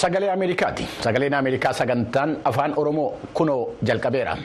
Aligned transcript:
Sagalee 0.00 0.30
Ameerikaati. 0.32 0.86
Sagaleen 1.06 1.34
Ameerikaa 1.38 1.72
sagantaan 1.80 2.36
afaan 2.52 2.74
Oromoo 2.84 3.08
kunoo 3.40 3.60
jalqabeera. 3.90 4.36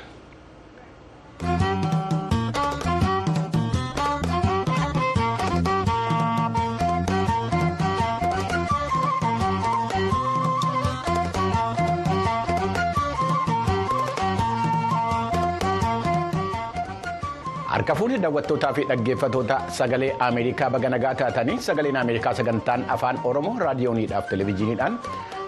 Harka 17.76 17.94
fuudhee 18.00 18.20
daawwattootaa 18.24 18.74
fi 18.78 18.84
dhaggeeffattoota 18.90 19.56
sagalee 19.78 20.12
Ameerikaa 20.28 20.70
baga 20.76 20.90
nagaa 20.94 21.14
taatanii 21.22 21.58
sagaleen 21.68 21.98
Ameerikaa 22.02 22.34
sagantaan 22.40 22.86
afaan 22.96 23.20
Oromoo 23.30 23.56
raadiyooniidhaaf 23.60 24.30
televezyiiniidhaan 24.30 25.00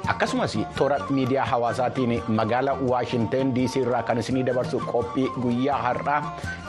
akkasumas 0.07 0.55
toora 0.77 0.97
miidiyaa 1.09 1.45
hawaasaatiin 1.45 2.23
magaalaa 2.27 2.77
Waashinteen 2.89 3.52
DC 3.55 3.75
irraa 3.84 4.03
kan 4.03 4.17
isinii 4.21 4.43
dabarsu 4.47 4.80
qophii 4.91 5.27
guyyaa 5.43 5.77
har'aa 5.85 6.20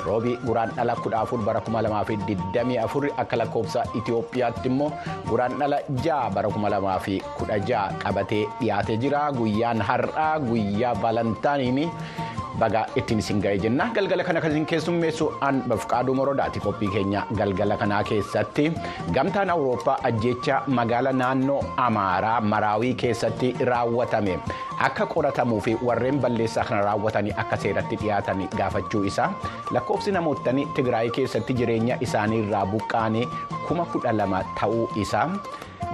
roobii 0.06 0.36
guraandhala 0.46 0.94
14 1.04 1.44
bara 1.46 1.60
2024 1.68 3.12
akka 3.22 3.36
lakkoofsa 3.38 3.84
Itoophiyaatti 4.00 4.68
immoo 4.72 4.90
guraandhala 5.30 5.78
6 5.90 6.30
bara 6.34 6.48
2016 6.48 7.82
qabatee 8.04 8.44
dhiyaatee 8.60 8.96
jira 9.06 9.22
guyyaan 9.32 9.82
har'aa 9.90 10.38
guyyaa 10.40 10.94
baalantaaniin. 10.94 11.90
Baga 12.62 12.82
ittiin 13.00 13.18
isin 13.24 13.40
ga'ee 13.44 13.58
jenna. 13.64 13.90
Galgala 13.98 14.24
kana 14.28 14.40
kan 14.44 14.50
isin 14.54 14.66
keessummeessu 14.72 15.30
an 15.48 15.62
bafqaaduu 15.72 16.14
morodaati 16.20 16.60
qophii 16.66 16.90
keenya 16.94 17.24
galgala 17.40 17.76
kanaa 17.82 18.02
keessatti 18.10 18.66
gamtaan 19.18 19.50
awurooppaa 19.56 19.98
ajjecha 20.10 20.62
magaala 20.78 21.12
naannoo 21.22 21.60
amaaraa 21.86 22.40
maraawii 22.54 22.94
keessatti 23.04 23.52
raawwatame 23.70 24.34
akka 24.86 25.06
qoratamuu 25.12 25.60
fi 25.66 25.72
warreen 25.88 26.18
balleessaa 26.24 26.64
kana 26.70 26.82
raawwatanii 26.88 27.34
akka 27.44 27.56
seeratti 27.62 27.96
dhiyaatan 28.02 28.42
gaafachuu 28.58 29.04
isaa 29.12 29.30
lakkoofsi 29.76 30.12
namootni 30.18 30.66
tigraayii 30.76 31.10
keessatti 31.20 31.54
jireenya 31.60 31.96
isaanii 32.08 32.42
irraa 32.44 32.66
buqqaanii 32.74 33.26
kuma 33.68 33.84
kudha 33.94 34.12
lama 34.20 34.42
ta'uu 34.60 34.84
isaa. 35.06 35.26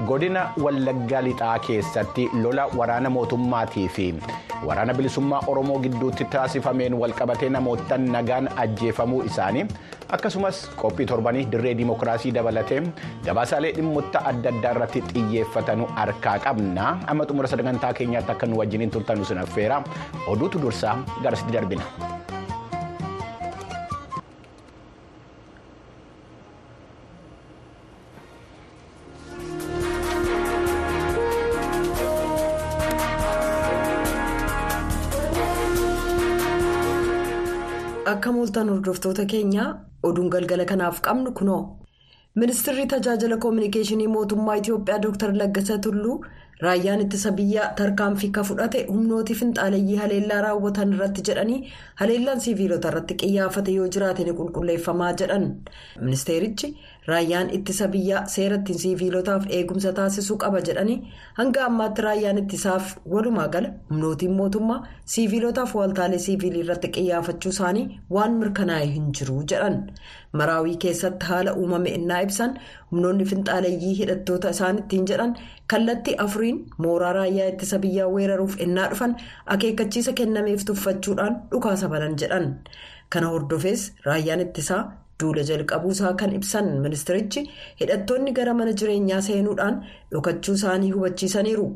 godina 0.06 0.40
wallaggaa 0.62 1.20
lixaa 1.24 1.58
keessatti 1.64 2.22
lola 2.44 2.62
waraana 2.78 3.10
mootummaatii 3.16 3.84
fi 3.96 4.06
waraana 4.68 4.94
bilisummaa 4.98 5.42
oromoo 5.52 5.76
gidduutti 5.84 6.24
taasifameen 6.32 6.94
walqabatee 7.02 7.48
namoota 7.56 7.98
nagaan 8.14 8.48
ajjeefamuu 8.62 9.20
isaanii 9.28 9.64
akkasumas 10.16 10.58
qophii 10.80 11.06
torbanii 11.10 11.44
dirree 11.52 11.74
dimookiraasii 11.80 12.32
dabalatee 12.38 12.80
gabaasaalee 13.28 13.72
dhimmoota 13.76 14.24
adda 14.32 14.50
addaa 14.54 14.72
irratti 14.76 15.00
xiyyeeffatanu 15.12 15.86
harkaa 16.00 16.34
qabna 16.48 16.88
amma 17.14 17.24
xumura 17.30 17.48
sagantaa 17.54 17.92
keenyaatti 18.00 18.32
akka 18.34 18.46
nu 18.50 18.58
wajjiniin 18.74 18.90
turtan 18.90 19.24
sin 19.24 19.38
affeera 19.38 19.82
oduutu 20.26 20.58
dursaa 20.60 21.04
garasitti 21.22 21.52
darbina. 21.52 21.82
akka 38.06 38.32
mooltan 38.32 38.68
hordoftoota 38.68 39.24
keenyaa 39.26 39.68
oduun 40.02 40.28
galgala 40.30 40.64
kanaaf 40.64 41.00
qabnu 41.00 41.32
kunoo. 41.32 41.78
Ministirri 42.34 42.86
tajaajila 42.86 43.36
koominikeeshinii 43.36 44.08
mootummaa 44.08 44.54
itiyoophiyaa 44.60 45.02
dr. 45.02 45.32
Laggasa 45.40 45.78
tulluu 45.78 46.24
raayyaan 46.62 47.00
ittisa 47.04 47.30
biyyaa 47.38 47.68
tarkaanfii 47.78 48.30
ka 48.36 48.42
fudhate 48.48 48.84
humnooti 48.90 49.34
finxaaleeyyii 49.40 49.96
haleellaa 50.02 50.40
raawwatan 50.46 50.92
irratti 50.96 51.22
jedhanii 51.28 51.58
haleellaan 52.02 52.40
siviilota 52.40 52.88
irratti 52.92 53.14
qiyyaafate 53.22 53.74
yoo 53.78 53.88
jiraate 53.96 54.24
ni 54.24 54.32
qulqulleeffamaa 54.40 55.12
jedhan. 55.22 55.48
Ministeerichi 56.00 56.76
raayyaan 57.08 57.50
ittisa 57.56 57.86
biyyaa 57.94 58.20
seera 58.34 58.56
ittiin 58.60 58.78
siviilotaaf 58.82 59.42
eegumsa 59.56 59.92
taasisuu 59.98 60.36
qaba 60.44 60.60
jedhanii 60.68 60.96
hanga 61.38 61.64
ammaatti 61.68 62.02
raayyaan 62.06 62.38
ittisaaf 62.42 62.94
walumaa 63.14 63.48
gala 63.56 63.70
humnootiin 63.90 64.32
mootummaa 64.38 64.78
siviilotaaf 65.14 65.74
waaltaalee 65.80 66.20
siviilii 66.26 66.62
irratti 66.66 66.88
qiyyaafachuu 66.96 67.52
isaanii 67.56 67.84
waan 68.18 68.38
mirkanaa'e 68.44 68.86
hin 68.94 69.10
jiru 69.20 69.36
jedhan 69.54 69.76
maraawii 70.42 70.76
keessatti 70.86 71.26
haala 71.32 71.54
uumame 71.64 71.90
innaa 71.98 72.22
ibsan 72.28 72.56
humnoonni 72.92 73.28
finxaaleeyyii 73.34 73.94
hidhattoota 74.00 74.54
isaan 74.58 74.78
ittiin 74.84 75.06
jedhan 75.12 75.36
kallattii 75.74 76.16
afuriin 76.26 76.64
mooraa 76.86 77.12
raayyaa 77.20 77.48
ittisa 77.54 77.78
biyyaa 77.86 78.08
weeraruuf 78.16 78.56
innaa 78.68 78.88
dhufan 78.94 79.16
akeekkachiisa 79.56 80.12
kennameef 80.22 80.64
tuffachuudhaan 80.72 81.40
dhukaasa 81.54 81.88
banan 81.96 82.16
jedhan 82.24 82.50
kana 83.14 83.26
hordofees 83.36 83.82
raayyaan 84.04 84.40
ittisaa. 84.48 84.82
Duula 85.20 85.42
jalqabuusaa 85.50 86.12
kan 86.20 86.32
ibsan 86.38 86.66
ministirichi 86.84 87.42
hidhattoonni 87.80 88.32
gara 88.38 88.54
mana 88.60 88.72
jireenyaa 88.80 89.20
seenuudhaan 89.28 89.76
dhokachuu 90.12 90.54
isaanii 90.60 90.90
hubachiisaniiru 90.96 91.66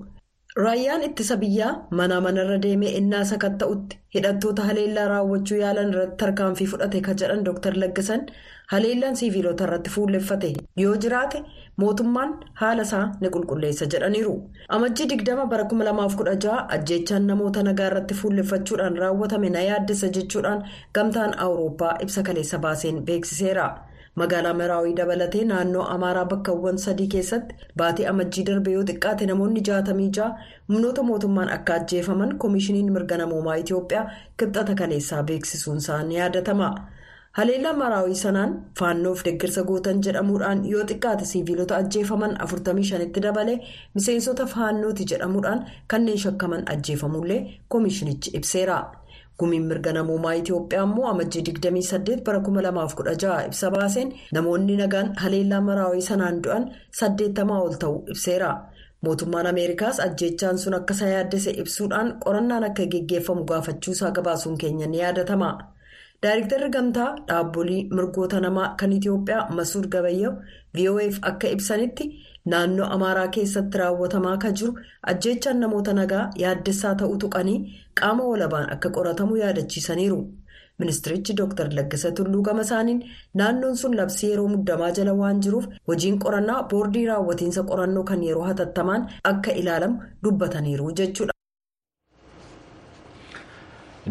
raayyaan 0.64 1.02
ittisa 1.06 1.36
biyyaa 1.40 1.72
mana 1.98 2.16
manarra 2.26 2.56
deemee 2.62 2.92
innaa 3.00 3.24
sakatta'utti 3.30 3.98
hidhattoota 4.14 4.62
haleellaa 4.68 5.08
raawwachuu 5.12 5.58
yaalan 5.62 5.90
irratti 5.92 6.16
tarkaanfii 6.22 6.66
fudhate 6.72 7.00
ka 7.08 7.14
jedhan 7.20 7.44
dr. 7.48 7.74
Laggasan 7.82 8.24
haleellaan 8.72 9.16
siviilota 9.20 9.64
irratti 9.68 9.90
fuulleffate 9.96 10.50
yoo 10.84 10.94
jiraate 11.04 11.42
mootummaan 11.82 12.32
haala 12.62 12.82
isaa 12.88 13.04
ni 13.20 13.28
qulqulleessa 13.36 13.86
jedhaniiru. 13.94 14.34
Amajjii 14.68 15.06
20 15.14 15.46
bara 15.52 15.64
2016 15.74 16.56
ajjeechaan 16.78 17.26
namoota 17.32 17.62
nagaa 17.68 17.86
irratti 17.92 18.14
fuulleffachuudhaan 18.22 18.98
raawwatame 19.04 19.50
na 19.56 19.62
yaaddessa 19.70 20.08
jechuudhaan 20.18 20.64
gamtaan 20.94 21.38
awurooppaa 21.46 21.96
ibsa 22.06 22.22
kaleessa 22.30 22.58
baaseen 22.58 23.02
beeksiseera. 23.10 23.68
Magaalaa 24.20 24.54
maraawii 24.60 24.94
dabalatee 25.00 25.44
naannoo 25.50 25.84
amaaraa 25.94 26.24
bakkawwan 26.32 26.78
sadii 26.84 27.06
keessatti 27.14 27.54
baatii 27.82 28.06
amajjii 28.12 28.44
darbe 28.50 28.72
yoo 28.76 28.84
xiqqaate 28.90 29.26
namoonni 29.30 29.60
66 29.70 30.28
humnoota 30.68 31.02
mootummaan 31.10 31.48
akka 31.56 31.74
ajjeefaman 31.80 32.36
koomishiniin 32.44 32.92
mirga 32.98 33.16
namoomaa 33.22 33.56
itiyoophiyaa 33.64 34.06
kibxata 34.42 34.74
kaleessaa 34.82 35.22
beeksisuun 35.32 35.76
isaa 35.84 36.02
ni 36.02 36.16
yaadatama. 36.20 36.70
haleellaa 37.38 37.72
maraawii 37.80 38.14
sanaan 38.20 38.52
faannoof 38.78 39.20
deeggarsa 39.26 39.62
gootan 39.70 39.98
jedhamuudhaan 40.06 40.62
yoo 40.70 40.84
xiqqaate 40.92 41.24
siviilota 41.32 41.76
ajjeefaman 41.82 42.32
45tti 42.46 43.22
dabalee 43.26 43.58
miseensota 43.98 44.46
faannooti 44.54 45.04
jedhamuudhaan 45.12 45.60
kanneen 45.94 46.18
shakkaman 46.24 46.64
ajjeefamullee 46.74 47.40
koomishinichi 47.74 48.30
ibseera. 48.40 48.78
Gumiin 49.40 49.66
mirga 49.70 49.92
namoomaa 49.96 50.34
itiyoophiyaa 50.40 50.84
immoo 50.88 51.06
amajjii 51.12 51.42
28 51.50 52.24
bara 52.26 52.38
2016 52.48 53.46
ibsa 53.48 53.70
baaseen 53.76 54.12
namoonni 54.36 54.76
nagaan 54.82 55.14
haleellaa 55.22 55.60
maraawii 55.68 56.02
sanaan 56.10 56.42
du'an 56.44 56.64
80 57.02 57.60
ol 57.64 57.74
ta'uu 57.84 58.04
ibseera. 58.14 58.50
Mootummaan 59.04 59.46
ameerikaas 59.46 60.00
ajjeechaan 60.06 60.58
sun 60.58 60.74
akka 60.78 60.94
isa 60.94 61.06
yaaddese 61.14 61.50
ibsuudhaan 61.62 62.08
qorannaan 62.24 62.64
akka 62.68 62.86
geggeeffamu 62.94 63.44
gaafachuusaa 63.50 64.10
gabaasuun 64.16 64.56
keenya 64.62 64.86
ni 64.86 64.98
yaadatama 65.02 65.50
daayiriktarri 66.22 66.68
gamtaa 66.76 67.10
dhaabbolii 67.28 67.82
mirgoota 67.96 68.40
namaa 68.44 68.68
kan 68.80 68.92
itiyoophiyaa 68.96 69.44
masuud 69.58 69.86
gabayyahu 69.94 70.34
vof 70.96 71.18
akka 71.30 71.48
ibsanitti 71.56 72.06
naannoo 72.52 72.88
amaaraa 72.96 73.28
keessatti 73.36 73.78
raawwatamaa 73.82 74.36
kan 74.44 74.54
jiru 74.60 74.72
ajjeechaan 75.12 75.60
namoota 75.64 75.92
nagaa 76.00 76.24
yaaddessaa 76.42 76.94
ta'uu 77.02 77.18
tuqanii 77.24 77.58
qaama 78.00 78.24
walabaan 78.32 78.66
akka 78.76 78.90
qoratamu 78.98 79.36
yaadachiisaniiru 79.42 80.18
ministirichi 80.82 81.32
dr 81.42 81.68
laggasa 81.78 82.10
tulluu 82.18 82.42
gama 82.50 82.62
isaaniin 82.68 83.00
naannoon 83.42 83.76
sun 83.84 83.96
labsii 84.02 84.30
yeroo 84.34 84.48
muddamaa 84.56 84.90
jala 85.00 85.14
waan 85.22 85.40
jiruuf 85.46 85.66
hojiin 85.92 86.18
qorannaa 86.26 86.60
boordii 86.74 87.06
raawwatiinsa 87.12 87.62
qorannoo 87.72 88.04
kan 88.12 88.22
yeroo 88.28 88.46
hatattamaan 88.50 89.08
akka 89.32 89.52
ilaalamu 89.62 89.98
dubbataniiru 90.24 90.92
jechuudha. 91.00 91.37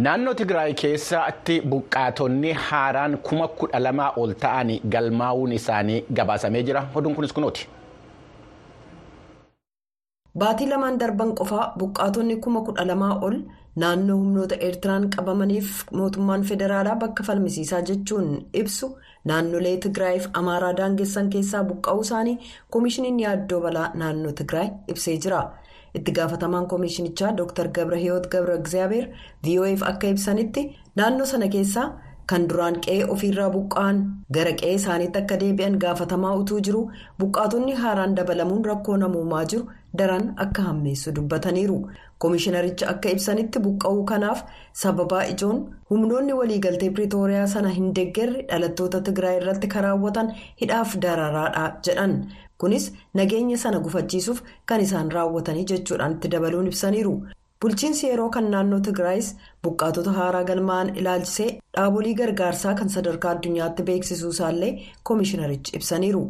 Naannoo 0.06 0.34
Tigraay 0.40 0.74
keessatti 0.82 1.56
buqqaatonni 1.72 2.52
haaraan 2.68 3.18
kuma 3.28 3.48
kudha 3.60 3.80
lamaa 3.86 4.12
ol 4.24 4.34
ta'an 4.44 4.70
galmaa'uun 4.94 5.52
isaanii 5.60 6.04
gabaasamee 6.20 6.64
jira. 6.68 6.84
Oduun 6.96 7.16
kunis 7.16 7.34
kunooti. 7.38 7.68
Baatii 10.42 10.68
lamaan 10.70 11.00
darban 11.00 11.32
qofaa 11.40 11.66
buqqaatonni 11.80 12.36
kuma 12.46 12.62
kudha 12.68 12.86
lamaa 12.92 13.16
ol 13.28 13.38
naannoo 13.84 14.18
humnoota 14.22 14.56
eertiraan 14.68 15.10
qabamaniif 15.16 15.70
mootummaan 16.00 16.44
federaalaa 16.50 16.96
bakka 17.04 17.24
falmisiisaa 17.30 17.82
jechuun 17.90 18.28
ibsu 18.62 18.92
naannolee 19.32 19.78
Tigraayiif 19.86 20.28
Amaaraa 20.42 20.74
daangessan 20.82 21.30
keessaa 21.36 21.64
buqqa'uu 21.72 22.02
isaanii 22.08 22.38
koomishiniin 22.76 23.20
yaaddoo 23.26 23.62
balaa 23.66 23.92
naannoo 24.02 24.32
Tigraay 24.42 24.70
ibsee 24.94 25.18
jira. 25.26 25.42
Itti 26.00 26.12
gaafatamaan 26.20 26.68
koomishinichaa 26.74 27.32
dr 27.42 27.68
gabra 27.78 27.98
hiyoot 28.04 28.28
gabra 28.36 28.56
egzaabeer 28.62 29.06
vof 29.48 29.84
akka 29.94 30.08
ibsanitti 30.16 30.66
naannoo 31.02 31.26
sana 31.34 31.48
keessaa 31.56 31.88
kan 32.32 32.46
duraan 32.52 32.78
qe'ee 32.86 33.04
ofiirraa 33.14 33.50
buqqa'an 33.56 34.00
gara 34.38 34.52
qe'ee 34.62 34.74
isaaniitti 34.80 35.20
akka 35.24 35.36
deebi'an 35.44 35.76
gaafatamaa 35.84 36.34
utuu 36.42 36.58
jiru 36.68 36.82
buqqaatonni 37.22 37.76
haaraan 37.84 38.16
dabalamuun 38.18 38.66
rakkoo 38.72 38.98
namoomaa 39.04 39.44
jiru 39.54 39.64
daran 40.02 40.26
akka 40.46 40.66
hammeessu 40.70 41.14
dubbataniiru 41.20 41.78
koomishinaricha 42.24 42.90
akka 42.94 43.10
ibsanitti 43.16 43.60
buqqa'uu 43.68 44.04
kanaaf 44.12 44.42
sababaa 44.82 45.22
ijoon 45.34 45.62
humnoonni 45.92 46.34
waliigaltee 46.40 46.90
piriitooriyaa 46.98 47.48
sana 47.54 47.70
hin 47.78 47.88
deeggarre 48.00 48.44
dhalattoota 48.52 49.02
tigraay 49.10 49.38
irratti 49.42 49.68
kan 49.76 49.84
raawwatan 49.88 50.34
hidhaaf 50.62 50.98
dararaadha 51.08 51.66
jedhan 51.90 52.18
kunis 52.64 52.86
nageenya 53.20 53.58
sana 53.64 53.80
gufachiisuuf 53.88 54.42
kan 54.72 54.82
isaan 54.86 55.12
raawwatanii 55.18 55.66
jechuudhaan 55.74 56.16
itti 56.18 56.28
dabaluun 56.36 56.68
ibsaniiru. 56.72 57.14
bulchiinsi 57.62 58.08
yeroo 58.10 58.30
kan 58.34 58.50
naannoo 58.54 58.80
tigraayis 58.88 59.28
buqqaatota 59.66 60.12
haaraa 60.18 60.44
galmaa'an 60.50 60.90
ilaalchisee 61.02 61.48
dhaabolee 61.78 62.14
gargaarsaa 62.20 62.74
kan 62.82 62.90
sadarkaa 62.96 63.32
addunyaatti 63.36 63.84
beeksisuu 63.88 64.30
isaallee 64.36 64.70
koomishinarichi 65.10 65.76
ibsaniiru 65.80 66.22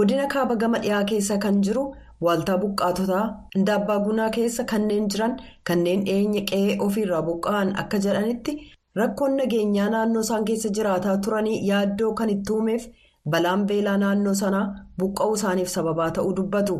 godina 0.00 0.26
kaaba 0.34 0.56
gama 0.62 0.78
dhiyaa 0.84 1.04
keessa 1.12 1.38
kan 1.44 1.62
jiru 1.68 1.84
waaltaa 2.26 2.58
buqqaatotaa 2.64 3.24
indaabbaa 3.60 3.98
gunaa 4.08 4.28
keessa 4.36 4.64
kanneen 4.72 5.08
jiran 5.14 5.34
kanneen 5.70 6.04
dhiyeenya 6.08 6.42
qe'ee 6.50 6.76
ofiirraa 6.88 7.22
buqqa'an 7.30 7.72
akka 7.84 7.98
jedhanitti 8.08 8.54
rakkoon 9.00 9.36
nageenyaa 9.40 9.88
naannoo 9.96 10.22
isaan 10.28 10.44
keessa 10.50 10.68
jiraataa 10.80 11.16
turanii 11.28 11.58
yaaddoo 11.70 12.12
kan 12.20 12.30
itti 12.36 12.52
uumeef 12.58 12.86
balaan 13.34 13.66
beelaa 13.70 13.96
naannoo 14.02 14.34
sanaa 14.42 14.66
buqqa'uu 15.00 15.34
isaaniif 15.40 15.68
sababaa 15.76 16.10
ta'uu 16.18 16.36
dubbatu. 16.40 16.76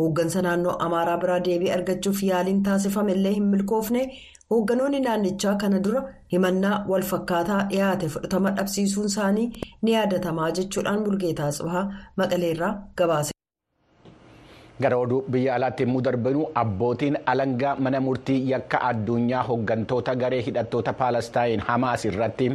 hooggansa 0.00 0.40
naannoo 0.46 0.72
amaaraa 0.84 1.16
biraa 1.22 1.38
deebii 1.46 1.70
argachuuf 1.76 2.18
yaaliin 2.26 2.60
taasifame 2.66 3.12
illee 3.14 3.32
hin 3.36 3.46
milkoofne 3.54 4.02
hoogganoonni 4.52 5.00
naannichaa 5.06 5.54
kana 5.62 5.80
dura 5.86 6.02
himannaa 6.34 6.76
walfakkaataa 6.92 7.58
dhiyaate 7.72 8.08
fudhatama 8.12 8.50
dhabsiisuun 8.60 9.06
isaanii 9.12 9.48
ni 9.82 9.92
yaadatamaa 9.96 10.50
jechuudhaan 10.60 11.02
bulgeetaa 11.08 11.50
tsibahaa 11.56 11.84
maqaleerraa 12.22 12.72
gabaase. 13.02 13.32
Gara 14.82 14.96
oduu 15.04 15.24
biyya 15.34 15.54
alaatti 15.58 15.82
yommuu 15.84 16.00
darbinu 16.06 16.42
abbootiin 16.62 17.16
alangaa 17.32 17.74
mana 17.84 18.00
murtii 18.00 18.38
yakka 18.50 18.78
addunyaa 18.90 19.42
hooggantoota 19.48 20.14
garee 20.20 20.40
hidhattoota 20.48 20.92
paalestaayin 21.00 21.60
hamaas 21.68 22.04
irratti 22.10 22.46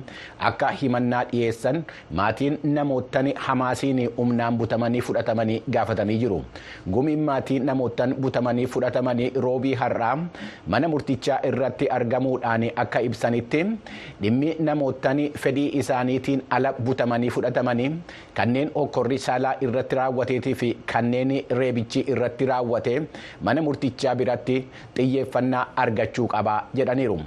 akka 0.50 0.70
himannaa 0.82 1.24
dhiyeessan 1.32 1.84
maatiin 2.20 2.58
namootan 2.78 3.30
hamaasiin 3.48 4.00
humnaan 4.18 4.58
butamanii 4.62 5.02
fudhatamanii 5.08 5.60
gaafatanii 5.78 6.18
jiru. 6.24 6.40
Gumiin 6.94 7.20
maatii 7.30 7.60
namootan 7.60 8.16
butamanii 8.22 8.66
fudhatamanii 8.76 9.30
roobii 9.48 9.74
har'aa 9.82 10.16
mana 10.68 10.88
murtichaa 10.94 11.40
irratti 11.52 11.90
argamuudhaan 11.98 12.68
akka 12.86 13.00
ibsanitti 13.10 13.66
dhimmi 14.22 14.56
namootan 14.70 15.20
fedhii 15.44 15.68
isaaniitiin 15.84 16.44
ala 16.50 16.74
butamanii 16.88 17.30
fudhatamanii 17.30 17.92
kanneen 18.40 18.72
hokkorri 18.76 19.18
saalaa 19.28 19.54
irratti 19.62 19.96
raawwateetii 20.02 20.56
fi 20.64 20.72
kanneen 20.94 21.32
reebichi 21.60 22.06
irratti 22.16 22.46
raawwate. 22.52 22.94
Mana 23.42 23.62
murtichaa 23.68 24.16
biratti 24.22 24.58
xiyyeeffannaa 24.98 25.66
argachuu 25.86 26.28
qaba 26.36 26.56
jedhaniiru 26.80 27.18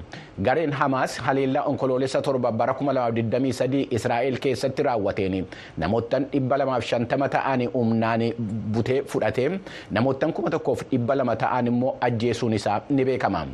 gareen 0.42 0.72
hamaas 0.72 1.16
haleellaa 1.26 1.62
onkoloolessa 1.70 2.20
torba 2.22 2.52
bara 2.52 2.72
2023 2.78 3.86
israa'el 3.98 4.36
keessatti 4.46 4.82
raawwateen 4.86 5.46
namoottan 5.82 6.26
250 6.32 7.28
ta'an 7.34 7.62
humnaan 7.74 8.20
butee 8.74 9.02
fudhate. 9.12 9.60
Namoottan 9.90 10.32
1200 10.32 11.36
ta'an 11.42 11.66
immoo 11.72 11.96
ajjeesuun 12.08 12.52
isaa 12.58 12.80
ni 12.90 13.04
beekama 13.04 13.46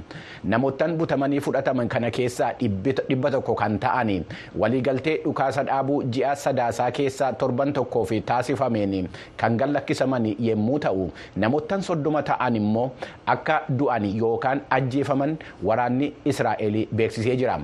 namoottan 0.55 0.97
butamanii 0.99 1.41
fudhataman 1.41 1.89
kana 1.89 2.11
keessaa 2.11 2.51
dhibba 2.61 3.31
tokko 3.37 3.55
kan 3.55 3.79
ta'an 3.79 4.11
waliigaltee 4.59 5.17
dhukaasa 5.25 5.63
dhaabuu 5.71 6.03
ji'a 6.17 6.35
sadaasaa 6.47 6.91
keessaa 6.99 7.33
torban 7.33 7.73
tokkoof 7.73 8.11
taasifameen 8.27 9.09
kan 9.37 9.57
gallakkisaman 9.57 10.27
yommuu 10.49 10.79
ta'u 10.89 11.07
namoottan 11.37 11.83
soddoma 11.83 12.23
ta'an 12.33 12.57
immoo 12.63 12.91
akka 13.37 13.63
du'an 13.79 14.05
yookaan 14.19 14.61
ajjeefaman 14.79 15.39
waraanni 15.71 16.13
israa'el 16.35 16.72
beeksisee 17.01 17.37
jira 17.43 17.59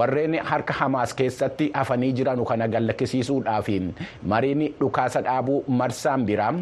warreen 0.00 0.34
harka 0.50 0.74
hamaas 0.80 1.14
keessatti 1.20 1.70
hafanii 1.74 2.12
jiran 2.20 2.44
kana 2.52 2.68
gallakkisiisuudhaaf 2.74 3.68
mariin 4.32 4.62
dhukaasa 4.80 5.20
dhaabuu 5.28 5.58
marsaan 5.80 6.24
biraa 6.30 6.52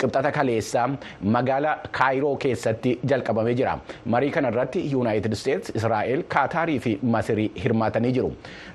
qibxata 0.00 0.30
kaleessaa 0.32 0.88
magaalaa 1.36 1.76
kaayiroo 1.98 2.36
keessatti 2.36 2.98
jalqabamee 3.10 3.54
jira. 3.54 3.78
Marii 4.06 4.30
kana 4.30 4.48
irratti 4.52 4.82
yuunaayitid 4.92 5.32
isteetsi 5.36 5.72
israa'el 5.80 6.22
kaataarii 6.34 6.78
fi 6.86 6.92
masirii 7.14 7.50
hirmaatanii 7.64 8.12
jiru. 8.18 8.32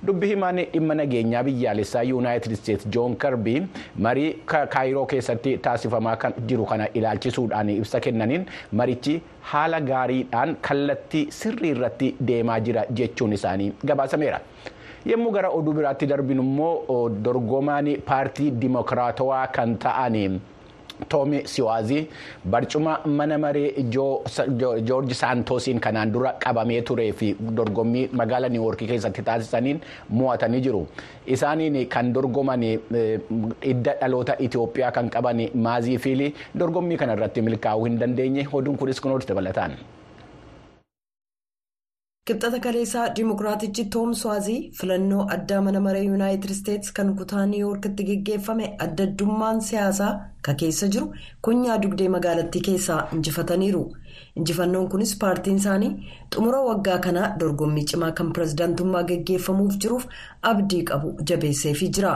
Dubbi 0.07 0.27
himaan 0.33 0.61
dhimma 0.73 0.95
nageenyaa 1.01 1.43
biyyaalessaa 1.49 2.03
yuunaayitid 2.11 2.51
isteetsi 2.57 2.89
joon 2.97 3.15
karbii 3.15 3.61
marii 4.07 4.29
kaayiroo 4.75 5.05
keessatti 5.13 5.57
taasifamaa 5.69 6.17
jiru 6.51 6.65
kana 6.65 6.87
ilaalchisuudhaan 6.93 7.69
ibsa 7.77 7.99
kennaniin 8.07 8.45
marichi 8.71 9.21
haala 9.51 9.79
gaariidhaan 9.91 10.55
kallattii 10.69 11.25
sirrii 11.39 11.71
irratti 11.75 12.15
deemaa 12.31 12.59
jira 12.67 12.85
jechuun 12.99 13.33
isaanii 13.39 13.71
gabaasameera. 13.91 14.39
yommuu 15.11 15.31
gara 15.35 15.49
oduu 15.57 15.73
biraatti 15.75 16.05
darbinu 16.11 16.43
immoo 16.47 17.09
dorgomaan 17.25 17.87
paartii 18.07 18.47
dimokiraatawaa 18.61 19.45
kan 19.57 19.75
ta'an 19.83 20.15
toomi 21.09 21.41
siwaazii 21.53 22.07
barcuma 22.55 22.99
mana 23.05 23.37
maree 23.37 23.83
joorji 24.89 25.13
saantoosiin 25.21 25.79
kanaan 25.79 26.11
dura 26.13 26.33
qabamee 26.45 26.81
turee 26.81 27.11
fi 27.13 27.35
dorgommii 27.59 28.07
magaalaa 28.21 28.49
niiwoorkii 28.49 28.87
keessatti 28.93 29.21
taasisaniin 29.31 29.81
mo'atanii 30.09 30.61
jiru. 30.61 30.87
Isaaniin 31.27 31.87
kan 31.89 32.13
dorgoman 32.13 32.61
hidda 33.65 33.93
dhaloota 34.01 34.35
itiyoophiyaa 34.39 34.91
kan 34.91 35.09
qaban 35.09 35.43
maazii 35.67 35.97
fiilii 35.97 36.33
dorgommii 36.59 36.97
kana 36.97 37.13
irratti 37.13 37.41
milkaa'uu 37.41 37.85
hin 37.85 37.99
dandeenye. 37.99 38.47
Oduun 38.53 38.77
kunis 38.77 39.01
kunuunsi 39.01 39.27
dabalataan. 39.27 39.71
Kibxata 42.27 42.59
kaleessaa 42.63 43.09
dimokiraatichi 43.17 43.83
toom 43.95 44.13
siwaazii 44.21 44.57
filannoo 44.79 45.25
addaa 45.35 45.59
mana 45.65 45.79
maree 45.85 46.03
yuunaayitid 46.05 46.49
isteetsi 46.55 46.93
kan 46.97 47.11
kutaa 47.19 47.45
niiwoorkitti 47.51 48.03
geggeeffame 48.09 48.65
adda 48.85 49.03
addummaan 49.09 49.61
siyaasaa 49.67 50.09
ka 50.47 50.53
keessa 50.61 50.87
jiru 50.95 51.07
kunyaa 51.47 51.77
dugdee 51.83 52.09
magaalattii 52.15 52.61
keessaa 52.67 52.99
injifataniiru. 53.17 53.83
Injifannoon 54.39 54.89
kunis 54.93 55.13
paartiin 55.21 55.57
isaanii 55.61 55.91
xumura 56.35 56.59
waggaa 56.69 56.97
kanaa 57.05 57.29
dorgommii 57.39 57.85
cimaa 57.91 58.11
kan 58.19 58.33
pirezidaantummaa 58.37 59.03
geggeeffamuuf 59.11 59.77
jiruuf 59.85 60.05
abdii 60.51 60.83
qabu 60.91 61.13
jabeesseefii 61.31 61.89
jira. 61.99 62.13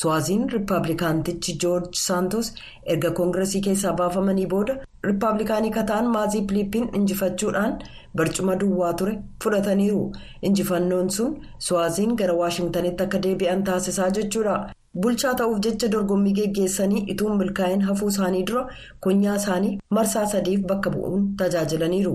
Siwaaziin 0.00 0.48
riippaabilikaantichi 0.52 1.52
joorji 1.62 2.00
saantos 2.06 2.52
erga 2.94 3.10
koongiresii 3.20 3.60
keessaa 3.68 3.92
baafamanii 4.02 4.46
booda 4.54 4.76
riippaabilikaanii 5.06 5.70
kataan 5.78 6.06
maazii 6.14 6.42
piliippiin 6.50 6.88
injifachuudhaan 7.00 7.74
barcuma 8.20 8.56
duwwaa 8.62 8.92
ture 9.00 9.18
fudhataniiru. 9.44 10.04
Injifannoon 10.48 11.08
sun 11.16 11.34
siwaaziin 11.58 12.16
gara 12.20 12.34
waashingtanitti 12.42 13.02
akka 13.06 13.18
deebi'an 13.26 13.64
taasisaa 13.70 14.10
jechuudha. 14.18 14.56
Bulchaa 15.00 15.34
ta'uuf 15.40 15.60
jecha 15.66 15.88
dorgommii 15.92 16.32
geggeessanii 16.38 17.04
ituun 17.14 17.36
milkaa'in 17.38 17.80
hafuu 17.88 18.08
isaanii 18.14 18.42
dura 18.50 18.68
kunyaa 19.06 19.36
isaanii 19.42 19.78
marsaa 19.98 20.26
sadiif 20.36 20.60
bakka 20.72 20.90
bu'uun 20.96 21.28
tajaajilaniiru. 21.42 22.14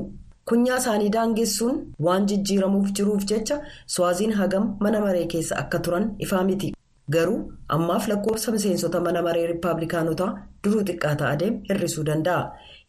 kunyaa 0.49 0.77
isaanii 0.81 1.09
daangessuun 1.13 1.75
waan 2.05 2.23
jijjiiramuuf 2.29 2.87
jiruuf 2.99 3.25
jecha 3.31 3.57
siwaaziin 3.95 4.31
hagam 4.37 4.63
mana 4.85 4.99
maree 5.03 5.25
keessa 5.33 5.57
akka 5.63 5.79
turan 5.87 6.07
ifaa 6.25 6.43
miti. 6.47 6.71
Garuu 7.15 7.37
ammaaf 7.75 8.07
lakkoofsa 8.11 8.51
miseensota 8.55 8.99
mana 9.07 9.21
maree 9.27 9.45
riippaabilikaanotaa 9.51 10.31
duruu 10.63 10.81
xiqqaataa 10.87 11.29
adeem 11.35 11.59
hir'isuu 11.69 12.03
danda'a 12.09 12.41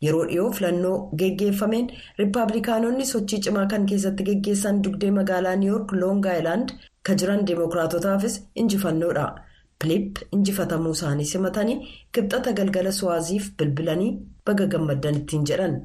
yeroo 0.07 0.25
dhiyoo 0.31 0.51
filannoo 0.59 0.97
geggeeffameen 1.23 1.91
riippaabilikaanonni 2.19 3.07
sochii 3.13 3.41
cimaa 3.47 3.67
kan 3.73 3.87
keessatti 3.93 4.25
geggeessan 4.29 4.83
dugdee 4.85 5.11
magaalaa 5.19 5.57
niiwoork 5.63 5.93
loong 6.03 6.27
aayilaand 6.33 6.73
ka 7.09 7.15
jiran 7.23 7.45
deemokiraatotaafis 7.51 8.37
injifannoodha 8.63 9.27
piliip 9.83 10.19
injifatamuu 10.39 10.93
isaanii 10.99 11.25
simatanii 11.33 11.77
kibxata 12.17 12.53
galgala 12.59 12.93
siwaaziif 13.01 13.51
bilbilanii 13.59 14.11
baga 14.47 14.67
gammaddan 14.75 15.15
ittiin 15.21 15.45
jedhan 15.51 15.77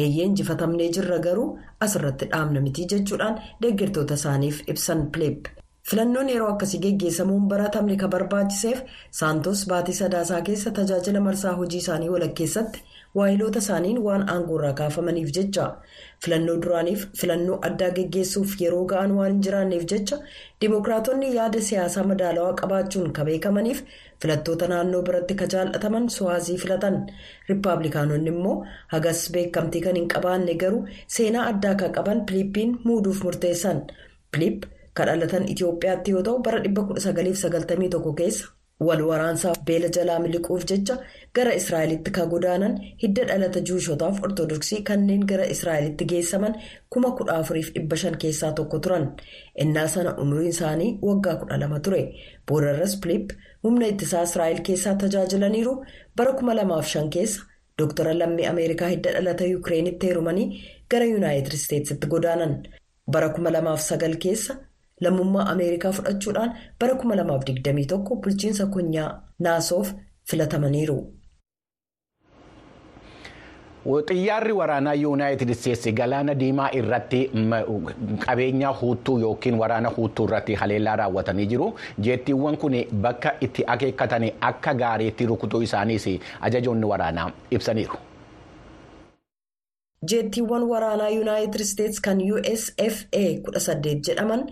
eeyyee 0.00 0.26
injifatamnee 0.30 0.88
jirra 0.96 1.18
garuu 1.28 1.46
asirratti 1.86 2.24
dhaabna 2.34 2.60
mitii 2.66 2.86
jechuudhaan 2.92 3.38
deeggartoota 3.62 4.14
isaaniif 4.20 4.60
ibsan 4.72 5.06
piliip. 5.14 5.48
filannoon 5.90 6.28
yeroo 6.34 6.48
akkasii 6.54 6.80
geggeessamuun 6.84 7.44
baratamne 7.50 7.96
kan 8.00 8.10
barbaachiseef 8.14 8.80
saantos 9.18 9.60
baatii 9.70 9.94
sadaasaa 10.00 10.40
keessa 10.48 10.70
tajaajila 10.78 11.20
marsaa 11.26 11.52
hojii 11.60 11.78
isaanii 11.84 12.08
walakkeessatti 12.14 12.82
waayiloota 13.16 13.58
isaaniin 13.64 13.98
waan 14.06 14.24
aangoorraa 14.32 14.72
kaafamaniif 14.80 15.30
jecha. 15.36 15.64
Filannoo 16.24 16.56
duraaniif 16.62 17.06
filannoo 17.20 17.58
addaa 17.68 17.90
geggeessuuf 17.98 18.54
yeroo 18.60 18.84
ga'an 18.92 19.12
waan 19.18 19.32
hin 19.32 19.42
jiraanneef 19.46 19.84
jecha. 19.92 20.18
Dimookiraatonni 20.60 21.34
yaada 21.36 21.60
siyaasaa 21.68 22.04
madaalawaa 22.12 22.54
qabaachuun 22.62 23.12
kan 23.18 23.26
beekamaniif 23.30 23.82
filattoota 24.22 24.68
naannoo 24.74 25.02
biratti 25.10 25.34
ka 25.42 25.46
jaallataman 25.56 26.08
siwaazii 26.16 26.58
filatan. 26.64 26.96
Riippaabilikaanonni 27.48 28.30
immoo 28.36 28.56
hagas 28.94 29.26
beekamtii 29.36 29.80
kan 29.86 29.96
hin 30.02 30.08
qabaanne 30.16 30.54
garuu 30.64 30.82
seenaa 31.18 31.46
addaa 31.52 31.74
kan 31.84 31.92
qaban 32.00 32.24
piliippiin 32.26 32.76
muuduuf 32.84 33.22
murteessan. 33.28 33.82
Piliip. 34.32 34.66
kadhalatan 34.98 35.44
Itoophiyaatti 35.52 36.10
yoo 36.14 36.22
ta'u 36.26 36.38
bara 36.46 36.58
1991 36.62 38.14
keessa 38.20 38.48
wal 38.86 39.02
waraansaaf 39.08 39.58
beela 39.68 39.88
jalaa 39.96 40.18
miliquuf 40.24 40.64
jecha 40.70 40.94
gara 41.36 41.52
Israa'elitti 41.60 42.10
ka 42.16 42.26
godaanan 42.32 42.74
hidda 43.02 43.24
dhalata 43.30 43.60
juushotaaf 43.70 44.22
ortodoksii 44.28 44.80
kanneen 44.90 45.26
gara 45.32 45.46
Israa'elitti 45.54 46.04
geessaman 46.12 46.54
kuma 46.92 47.10
kudha 47.18 47.38
afuriif 47.40 47.72
dhibba 47.74 47.96
shan 48.02 48.16
keessaa 48.24 48.52
tokko 48.52 48.78
turan. 48.78 49.04
Innaa 49.64 49.88
sana 49.94 50.14
umriin 50.22 50.54
isaanii 50.54 50.90
waggaa 51.08 51.36
kudha 51.42 51.60
lama 51.62 51.80
ture. 51.80 52.02
Boodarras 52.46 52.96
Piliip 53.02 53.32
humna 53.62 53.86
ittisaa 53.92 54.22
Israa'el 54.30 54.60
keessaa 54.70 54.94
tajaajilaniiru 55.02 55.74
bara 56.16 56.32
kuma 56.32 56.54
lamaaf 56.60 56.86
shan 56.94 57.10
keessa 57.10 57.42
Dooktara 57.78 58.12
lammii 58.18 58.46
Ameerikaa 58.46 58.88
hidda 58.88 59.10
dhalata 59.16 59.44
Yukireenitti 59.44 60.06
heerumanii 60.06 60.46
gara 60.90 61.04
Yuunaayitid 61.04 61.52
Isteetsitti 61.58 62.06
godaanan. 62.14 62.54
Bara 63.12 63.28
kuma 63.34 63.52
lamaaf 63.52 63.80
sagal 63.80 64.16
keessa 64.24 64.56
lammummaa 65.00 65.46
Ameerikaa 65.52 65.92
fudhachuudhaan 65.92 66.52
bara 66.80 66.94
kuma 66.94 67.16
lamaaf 67.16 67.44
digdamii 67.46 67.86
tokko 67.86 68.16
bulchiinsa 68.16 68.66
konyaa 68.66 69.10
naasoof 69.38 69.92
filatamaniiru. 70.30 70.98
Xiyyaarri 74.08 74.52
waraanaa 74.52 74.92
yuunaayitid 75.00 75.50
isteetsi 75.52 75.92
galaana 75.98 76.34
diimaa 76.40 76.66
irratti 76.80 77.20
qabeenya 78.24 78.72
huuttuu 78.80 79.14
yookiin 79.20 79.54
waraana 79.62 79.88
huuttuu 79.96 80.26
irratti 80.28 80.54
haleellaa 80.62 80.96
raawwatanii 81.02 81.46
jiru. 81.52 81.68
Jeettiiwwan 82.08 82.56
kun 82.64 82.76
bakka 83.06 83.32
itti 83.40 83.64
akeekkatan 83.76 84.28
akka 84.50 84.74
gaariitti 84.74 85.26
rukutuu 85.26 85.62
isaaniis 85.62 86.08
ajajoonni 86.40 86.86
waraanaa 86.92 87.30
ibsaniiru. 87.50 87.96
Jeettiiwwan 90.06 90.62
waraanaa 90.70 91.08
yuunaayitid 91.10 91.60
isteetsi 91.60 92.02
kan 92.02 92.18
usfa 92.22 93.04
18 93.16 93.94
jedhaman 94.08 94.42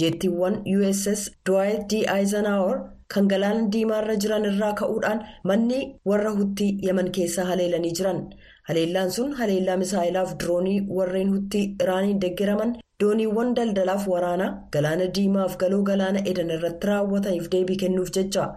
jeettiiwwan 0.00 0.56
uss 0.88 1.30
dwight 1.46 1.86
d. 1.90 2.02
Eisenhower 2.14 2.80
kan 3.14 3.28
galaana 3.28 3.68
diimaarra 3.76 4.16
jiran 4.24 4.44
irraa 4.50 4.72
ka'uudhaan 4.80 5.20
manni 5.44 5.78
warra 6.10 6.30
huttii 6.38 6.72
yaman 6.88 7.12
keessaa 7.12 7.44
haleelanii 7.50 7.92
jiran. 8.00 8.20
Haleellaan 8.68 9.10
sun 9.10 9.32
haleellaa 9.38 9.76
misaa'ilaaf 9.84 10.34
diroonii 10.40 10.80
warreen 10.98 11.30
huttii 11.34 11.64
iraaniin 11.82 12.20
deeggaraman 12.20 12.74
dooniiwwan 13.00 13.54
daldalaaf 13.56 14.08
waraanaa 14.08 14.52
galaana 14.72 15.06
diimaaf 15.18 15.56
galoo 15.62 15.82
galaana 15.90 16.24
edan 16.30 16.50
irratti 16.58 16.86
raawwataniif 16.90 17.46
deebii 17.52 17.76
kennuuf 17.82 18.10
jecha. 18.16 18.48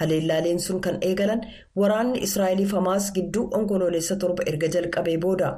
Haleellaaleen 0.00 0.60
sun 0.60 0.80
kan 0.80 0.98
eegalan 1.10 1.40
waraanni 1.82 2.22
israa'eliif 2.28 2.72
hamaas 2.78 3.12
gidduu 3.16 3.48
onkoloolessa 3.60 4.16
torba 4.16 4.42
erga 4.52 4.68
jalqabee 4.76 5.18
booda. 5.24 5.50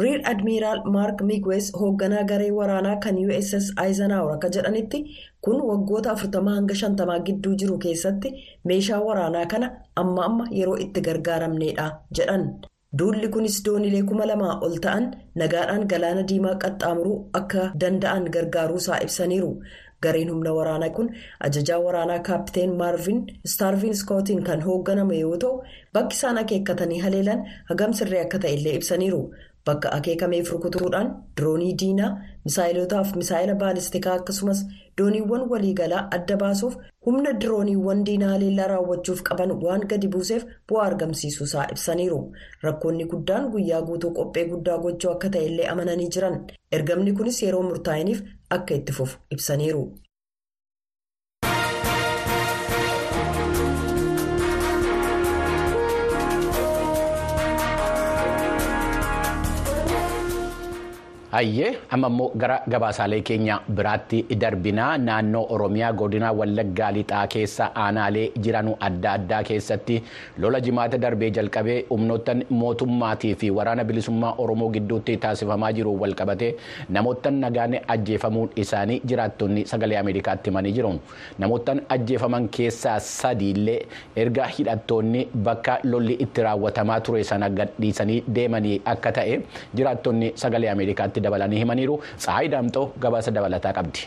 Riir 0.00 0.20
admiiraal 0.30 0.80
maark 0.94 1.18
migwees 1.30 1.66
hoogganaa 1.80 2.24
garee 2.30 2.50
waraanaa 2.58 2.96
kan 3.04 3.16
uss 3.38 3.66
eisenhower 3.84 4.34
akka 4.36 4.48
jedhanitti 4.56 4.98
kun 5.44 5.58
waggoota 5.70 6.14
40 6.22 6.54
hanga 6.56 6.74
50 6.82 7.18
gidduu 7.26 7.54
jiru 7.62 7.76
keessatti 7.84 8.30
meeshaa 8.70 9.00
waraanaa 9.08 9.46
kana 9.52 9.68
amma 10.02 10.24
amma 10.28 10.44
yeroo 10.58 10.78
itti 10.86 11.00
gargaaramneedha 11.08 11.86
jedhan 12.18 12.44
duulli 12.98 13.28
kunis 13.34 13.58
doonilee 13.66 14.02
kuma 14.10 14.26
lamaa 14.32 14.54
ol 14.66 14.76
ta'an 14.86 15.04
nagaadhaan 15.42 15.84
galaana 15.92 16.22
diimaa 16.32 16.56
qaxxaamuruu 16.64 17.16
akka 17.40 17.62
danda'an 17.84 18.24
gargaaruusaa 18.34 18.98
ibsaniiru 19.06 19.52
gareen 20.04 20.30
humna 20.32 20.52
waraanaa 20.58 20.90
kun 20.96 21.08
ajajaa 21.46 21.78
waraanaa 21.86 22.18
kaapteen 22.28 22.72
maarvin 22.80 23.20
staarvin 23.52 23.94
skootiin 24.02 24.42
kan 24.48 24.60
hoogganame 24.66 25.16
yoo 25.22 25.36
ta'u 25.44 25.54
bakki 25.94 26.16
isaan 26.18 26.38
akeekkatanii 26.42 27.00
haleelan 27.06 27.40
hagam 27.70 27.92
sirrii 27.98 28.22
akka 28.26 28.38
ta'ellee 28.44 28.74
ibsaniiru. 28.80 29.22
Bakka 29.66 29.88
akeekameef 29.96 30.50
rukutuudhaan 30.52 31.08
diroonii 31.38 31.72
diinaa 31.82 32.10
misaa'ilotaaf 32.46 33.12
misaa'ila 33.20 33.54
baalistikaa 33.62 34.14
akkasumas 34.20 34.60
dooniiwwan 35.00 35.44
waliigalaa 35.52 36.02
adda 36.16 36.36
baasuuf 36.42 36.74
humna 37.06 37.32
dirooniiwwan 37.44 38.04
diinaa 38.08 38.30
haleellaa 38.34 38.66
raawwachuuf 38.72 39.22
qaban 39.30 39.52
waan 39.64 39.86
gadi 39.94 40.08
buuseef 40.16 40.44
bu'aa 40.72 40.86
argamsiisuusaa 40.90 41.66
ibsaniiru 41.76 42.20
rakkoonni 42.66 43.04
guddaan 43.14 43.50
guyyaa 43.56 43.82
guutuu 43.90 44.12
qophee 44.20 44.44
guddaa 44.52 44.78
gochuu 44.86 45.10
akka 45.16 45.28
ta'ellee 45.36 45.68
amananii 45.74 46.08
jiran 46.16 46.38
ergamni 46.78 47.12
kunis 47.20 47.42
yeroo 47.46 47.62
murtaa'iniif 47.70 48.22
akka 48.58 48.74
itti 48.80 48.92
fufu 49.00 49.18
ibsaniiru. 49.36 49.84
Hayyee 61.32 61.68
amma 61.96 62.08
immoo 62.12 62.28
gara 62.40 62.56
gabaasaalee 62.72 63.20
keenya 63.28 63.54
biraatti 63.76 64.18
darbinaa 64.40 64.98
naannoo 65.04 65.44
Oromiyaa 65.54 65.92
godina 66.00 66.32
Wallaggaa 66.38 66.90
lixaa 66.96 67.22
keessa 67.34 67.68
aanaalee 67.84 68.24
jiran 68.44 68.68
adda 68.88 69.12
addaa 69.18 69.38
keessatti 69.48 69.96
lola 70.44 70.60
jimaata 70.66 70.98
darbee 71.04 71.30
jalqabee 71.38 71.76
humnoottan 71.92 72.42
mootummaatii 72.62 73.30
fi 73.42 73.50
waraana 73.58 73.84
bilisummaa 73.90 74.34
Oromoo 74.44 74.68
gidduutti 74.74 75.16
taasifamaa 75.22 75.70
jiru 75.78 75.94
walqabatee 76.02 76.50
namoottan 76.98 77.40
nagaan 77.46 77.78
ajjeefamuun 77.96 78.50
isaanii 78.64 79.00
jiraattonni 79.14 79.64
sagalee 79.72 79.98
Ameerikaatti 80.02 80.50
himanii 80.50 80.72
jiru. 80.80 80.92
Namoottan 81.38 81.80
ajjeefaman 81.96 82.48
keessaa 82.58 82.98
sadiillee 83.08 83.78
erga 84.26 84.46
hidhattoonni 84.58 85.24
bakka 85.48 85.78
lolli 85.84 86.18
itti 86.26 86.42
raawwatamaa 86.50 87.00
ture 87.08 87.24
sana 87.32 87.50
gadhiisanii 87.62 88.20
deemanii 88.34 88.76
akka 88.96 89.12
ta'e 89.22 89.40
jiraattonni 89.74 90.32
sagalee 90.44 90.70
Ameerikaatti 90.76 91.20
dabalanii 91.28 91.62
himaniiru 91.62 92.00
Tsahaay 92.16 92.48
Daamxoo 92.56 92.86
gabaasa 93.04 93.30
dabalataa 93.38 93.72
qabdi. 93.78 94.02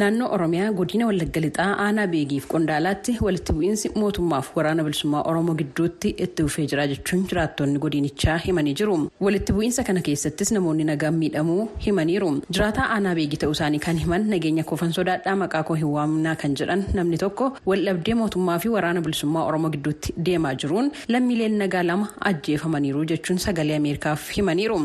Naannoo 0.00 0.28
Oromiyaa 0.34 0.72
godina 0.72 1.06
Wallagga 1.06 1.40
Lixaa 1.44 1.72
aanaa 1.84 2.06
beegiif 2.12 2.44
qondaalaatti 2.52 3.12
walitti 3.24 3.52
bu'iinsi 3.56 3.88
mootummaaf 4.02 4.46
waraana 4.58 4.84
bilisummaa 4.86 5.20
Oromoo 5.30 5.54
gidduutti 5.58 6.08
itti 6.24 6.42
dhufee 6.46 6.64
jira 6.72 6.86
jechuun 6.92 7.26
jiraattonni 7.32 7.78
godinichaa 7.84 8.36
himanii 8.44 8.72
jiru. 8.80 8.94
Walitti 9.26 9.52
bu'iinsa 9.56 9.84
kana 9.88 10.00
keessattis 10.06 10.52
namoonni 10.56 10.84
nagaan 10.90 11.18
miidhamuu 11.22 11.66
himaniiru. 11.86 12.30
Jiraataa 12.58 12.86
aanaa 12.94 13.12
beegii 13.18 13.40
ta'uu 13.42 13.52
isaanii 13.58 13.82
kan 13.88 14.00
himan 14.04 14.24
nageenya 14.30 14.64
koofan 14.70 14.94
sodaadhaa 14.98 15.36
maqaa 15.42 15.62
koo 15.70 15.76
hin 15.82 15.92
waamnaa 15.96 16.34
kan 16.44 16.56
jedhan 16.62 16.86
namni 17.00 17.18
tokko 17.24 17.50
waldhabdee 17.72 18.14
mootummaa 18.22 18.56
fi 18.64 18.72
waraana 18.76 19.04
bilisummaa 19.08 19.44
Oromoo 19.50 19.70
gidduutti 19.76 20.14
deemaa 20.30 20.54
jiruun 20.64 20.90
lammiileen 21.16 21.58
nagaa 21.64 21.84
lama 21.90 22.08
ajjeefamaniiru 22.32 23.04
jechuun 23.12 23.38
sagalee 23.48 23.76
Ameerikaaf 23.82 24.30
himaniiru. 24.40 24.80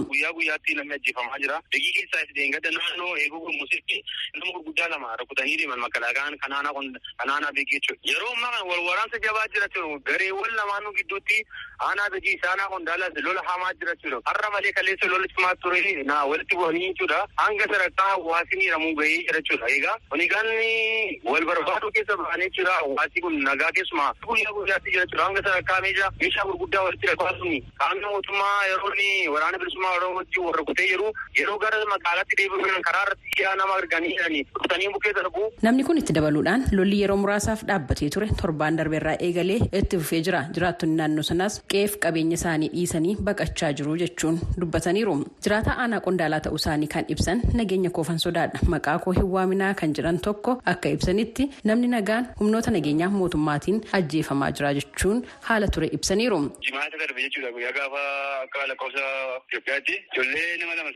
Lama 4.98 5.16
rukutanii 5.20 5.58
deeman 5.58 5.80
makalaakaan 5.80 6.38
kanaanaa 6.42 7.52
beekii 7.54 7.80
jechuudha. 7.80 8.02
Yeroo 8.12 8.34
ammaa 8.34 8.64
waraansa 8.90 9.20
jabaa 9.26 9.48
jira 9.54 9.68
jechuudha. 9.68 10.00
Gareewwan 10.10 10.56
lamaanuu 10.56 10.94
gidduutti 10.98 11.38
aanaa 11.88 12.10
beekii 12.10 12.34
isaanaa 12.38 12.70
qondaalas 12.72 13.14
lola 13.26 13.42
hamaa 13.46 13.74
jira 13.74 13.94
jechuudha. 13.96 14.22
Har'a 14.26 14.50
malee 14.56 14.72
kaleessa 14.74 15.08
lola 15.12 15.28
cimaa 15.36 15.56
ture 15.62 16.04
na 16.04 16.24
walitti 16.26 16.56
bu'anii 16.56 16.88
jechuudha. 16.90 17.20
Hanga 17.44 17.68
sadarkaa 17.70 18.10
hawaasni 18.14 18.64
hiramuu 18.66 18.96
gahee 18.96 19.22
jira 19.28 19.42
jechuudha. 19.42 19.70
Egaa 19.78 19.98
wanigaan 20.12 20.50
wal 21.30 21.46
barbaaduu 21.46 21.92
keessa 21.92 22.18
bahanii 22.18 22.50
jechuudha. 22.50 22.74
Hawaasni 22.82 23.22
kun 23.22 23.38
nagaa 23.50 23.72
keessumaa 23.78 24.10
guyyaa 24.26 24.54
guyyaatti 24.58 24.92
jira 24.92 25.06
jechuudha. 25.06 25.26
Hanga 25.30 25.44
sadarkaa 25.46 25.82
meeshaa 25.86 26.12
meeshaa 26.22 26.48
gurguddaa 26.50 26.84
walitti 26.90 27.08
rakkasuun 27.14 27.62
qaamni 27.84 28.06
mootummaa 28.10 28.66
yeroo 28.72 28.94
waraana 29.34 29.58
bilisummaa 29.62 29.94
Oromoo 29.98 30.18
wajjin 30.18 30.44
wal 30.46 30.58
rukutee 30.62 30.88
jiru 30.88 31.14
yeroo 31.40 31.58
gara 31.60 31.86
magaalaatti 31.94 32.38
deebi'uun 32.42 32.82
karaa 32.90 33.06
irratti 33.06 33.46
nama 33.58 33.74
arganii 33.76 34.12
jiranii 34.18 34.46
rukutanii 34.94 35.46
Namni 35.66 35.84
kun 35.84 35.98
itti 36.02 36.14
dabaluudhaan 36.18 36.64
lolli 36.78 37.00
yeroo 37.02 37.18
muraasaaf 37.24 37.64
dhaabbatee 37.70 38.10
ture 38.16 38.28
torbaan 38.42 38.78
darbeerraa 38.80 39.16
eegalee 39.28 39.60
itti 39.80 39.98
fufee 40.02 40.22
jira. 40.28 40.42
Jiraattonni 40.56 40.96
naannoo 41.00 41.24
sanaas 41.30 41.56
qe'eef 41.74 41.98
qabeenya 42.06 42.38
isaanii 42.40 42.70
dhiisanii 42.74 43.16
baqachaa 43.30 43.72
jiru 43.80 43.96
jechuun 44.04 44.40
dubbataniiru. 44.62 45.16
Jiraataa 45.48 45.76
aanaa 45.84 46.00
qondaalaa 46.08 46.40
ta'uu 46.48 46.60
isaanii 46.62 46.88
kan 46.96 47.06
ibsan 47.16 47.42
nageenya 47.60 47.90
koofan 47.98 48.20
sodaadha. 48.26 48.60
Maqaa 48.76 48.98
koo 49.06 49.14
hin 49.18 49.30
waaminaa 49.36 49.74
kan 49.82 49.94
jedhan 50.00 50.20
tokko 50.28 50.58
akka 50.74 50.90
ibsanitti 50.98 51.50
namni 51.72 51.88
nagaan 51.96 52.30
humnoota 52.40 52.72
nageenyaa 52.78 53.10
mootummaatiin 53.20 53.82
ajjeefamaa 54.00 54.52
jira 54.60 54.74
jechuun 54.80 55.24
haala 55.50 55.68
ture 55.78 55.90
ibsaniiru. 56.00 56.40
Jimaata 56.68 56.98
darbe 57.04 57.22
jechuudha 57.26 57.52
guyyaa 57.58 57.74
gaafa 57.80 58.04
akka 58.46 58.68
lakkoofsa 58.74 59.06
Itoophiyaatti 59.48 59.94
ijoollee 60.14 60.58
nama 60.60 60.76
lama 60.76 60.92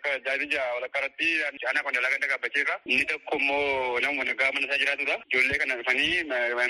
walakkaa 0.76 1.02
irratti 1.02 1.28
aanaa 1.68 1.84
qondaalaa 1.88 2.28
gaabbacheerra 2.32 2.76
inni 2.86 3.06
tokko 3.12 3.36
immoo 3.42 3.81
nama 4.06 4.24
nagaa 4.30 4.52
mana 4.54 4.66
isaa 4.68 4.78
jiraatudha. 4.84 5.16
Ijoollee 5.32 5.58
kana 5.62 5.76
dhufanii 5.80 6.24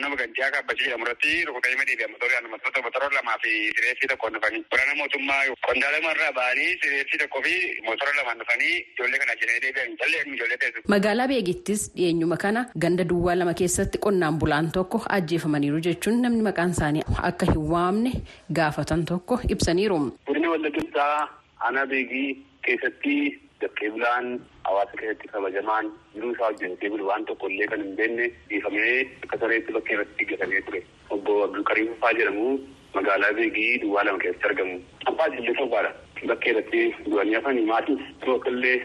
nama 0.03 0.15
gantiyaa 0.21 0.51
kaabbachii 0.55 0.85
jedhamu 0.87 1.05
irratti 1.07 1.33
rukutanii 1.49 1.79
madeebi'a 1.81 2.07
motora 2.13 2.83
motora 2.87 3.09
lamaa 3.17 3.37
fi 3.43 3.51
sireessii 3.75 4.09
tokkoon 4.13 4.33
dhufanii 4.37 4.63
waraana 4.71 4.95
mootummaa 5.01 5.41
qondaalama 5.67 6.11
irraa 6.15 6.31
ba'anii 6.39 6.69
sireessii 6.83 7.19
tokkoo 7.23 7.43
fi 7.47 7.55
motora 7.89 8.15
lamaan 8.19 8.39
dhufanii 8.43 8.73
ijoollee 8.93 9.19
kana 9.23 9.31
ajjeesanii 9.37 9.63
deebi'an 9.65 9.97
callee 10.03 10.23
ijoollee 10.35 10.57
teessu. 10.63 10.83
Magaalaa 10.95 11.27
Beegittis 11.33 11.83
dhiyeenyuma 11.95 12.37
kana 12.45 12.65
ganda 12.85 13.03
duwwaa 13.13 13.35
lama 13.41 13.53
keessatti 13.63 13.97
qonnaan 14.07 14.39
bulaan 14.43 14.71
tokko 14.77 15.03
ajjeefamaniiru 15.17 15.79
jechuun 15.89 16.21
namni 16.25 16.41
maqaan 16.49 16.71
isaanii 16.77 17.03
akka 17.31 17.45
hin 17.51 17.61
waamne 17.75 18.11
gaafatan 18.59 19.05
tokko 19.13 19.39
ibsaniiru. 19.55 19.99
Godina 20.27 20.49
Wallaggaa 20.55 21.29
aanaa 21.67 21.85
beegii 21.93 22.27
keessatti 22.65 23.15
Dakkee 23.61 23.89
bulaan 23.95 24.27
hawaasa 24.67 24.97
keessatti 24.99 25.27
kabajamaan 25.33 25.89
jiruu 26.13 26.31
isaa 26.35 26.47
hojjetee 26.51 26.89
bulu 26.93 27.07
waan 27.09 27.25
tokko 27.25 27.49
illee 27.49 27.67
kan 27.73 27.83
hin 27.83 27.95
beekne 27.99 28.27
dhiifamee 28.49 28.93
akka 29.23 29.37
sareetti 29.43 29.73
bakka 29.77 29.93
irratti 29.97 30.25
gatamee 30.31 30.61
ture. 30.69 30.81
Obbo 31.09 31.35
Abdulkariim 31.47 31.91
Fufaa 31.93 32.13
jedhamu 32.19 32.47
magaalaa 32.95 33.33
Beegii 33.39 33.77
duwwaa 33.83 34.03
lama 34.07 34.19
keessatti 34.23 34.47
argamu. 34.51 34.79
Abbaa 35.11 35.29
Jillee 35.35 35.55
Sobbaadha. 35.59 35.91
Bakka 36.31 36.49
irratti 36.53 36.81
du'anii 37.05 37.33
hafanii 37.39 37.65
maatiif 37.69 38.01
tokko 38.25 38.49
illee 38.55 38.75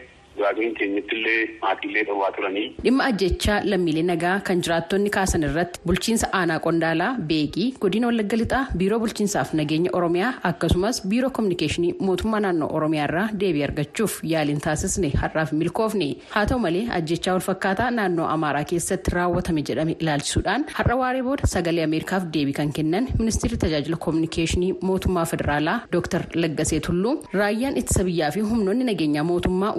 Waaqayyoon 0.43 0.75
keenyatti 0.79 1.17
illee 1.17 1.41
maatiilee 1.63 2.05
dhowwaa 2.09 2.31
turanii. 2.37 2.67
Dhimma 2.85 3.05
ajjechaa 3.11 3.61
lammiilee 3.71 4.03
nagaa 4.11 4.35
kan 4.49 4.61
jiraattonni 4.67 5.11
kaasan 5.17 5.43
irratti 5.49 5.81
bulchiinsa 5.87 6.29
aanaa 6.41 6.59
qondaalaa 6.67 7.11
beekii 7.31 7.69
godina 7.85 8.07
wallagga 8.11 8.37
lixaa 8.43 8.63
biiroo 8.83 8.99
bulchiinsaaf 9.05 9.53
nageenya 9.61 9.91
oromiyaa 10.01 10.33
akkasumas 10.51 11.01
biiroo 11.13 11.31
kominikeeshinii 11.39 11.95
mootummaa 12.09 12.41
naannoo 12.47 12.69
oromiyaa 12.81 13.05
irraa 13.09 13.29
deebii 13.41 13.63
argachuuf 13.69 14.19
yaaliin 14.33 14.61
taasisne 14.67 15.11
har'aaf 15.23 15.53
milkoofne 15.63 16.09
haa 16.35 16.45
ta'u 16.53 16.59
malee 16.67 16.85
ajjechaa 16.99 17.33
walfakkaataa 17.39 17.91
naannoo 17.99 18.27
amaaraa 18.35 18.65
keessatti 18.73 19.11
raawwatame 19.17 19.63
jedhame 19.71 19.97
ilaalchisuudhaan 19.99 20.65
har'a 20.79 20.97
waaree 21.03 21.23
booda 21.29 21.47
sagalee 21.55 21.85
ameerikaaf 21.89 22.25
deebii 22.37 22.53
kan 22.61 22.73
kennan 22.81 23.09
ministeerri 23.19 23.57
tajaajila 23.65 23.97
kominikeeshinii 24.07 24.73
mootummaa 24.91 25.25
federaalaa 25.33 25.79
dooktar 25.97 26.23
laggasee 26.45 26.81
tulluu 26.89 27.15
raayyaan 27.41 27.77
ittisa 27.83 28.05
biyyaa 28.11 28.31
fi 28.39 28.41
humnoonni 28.53 28.85
nageenyaa 28.91 29.25
mootummaa 29.33 29.73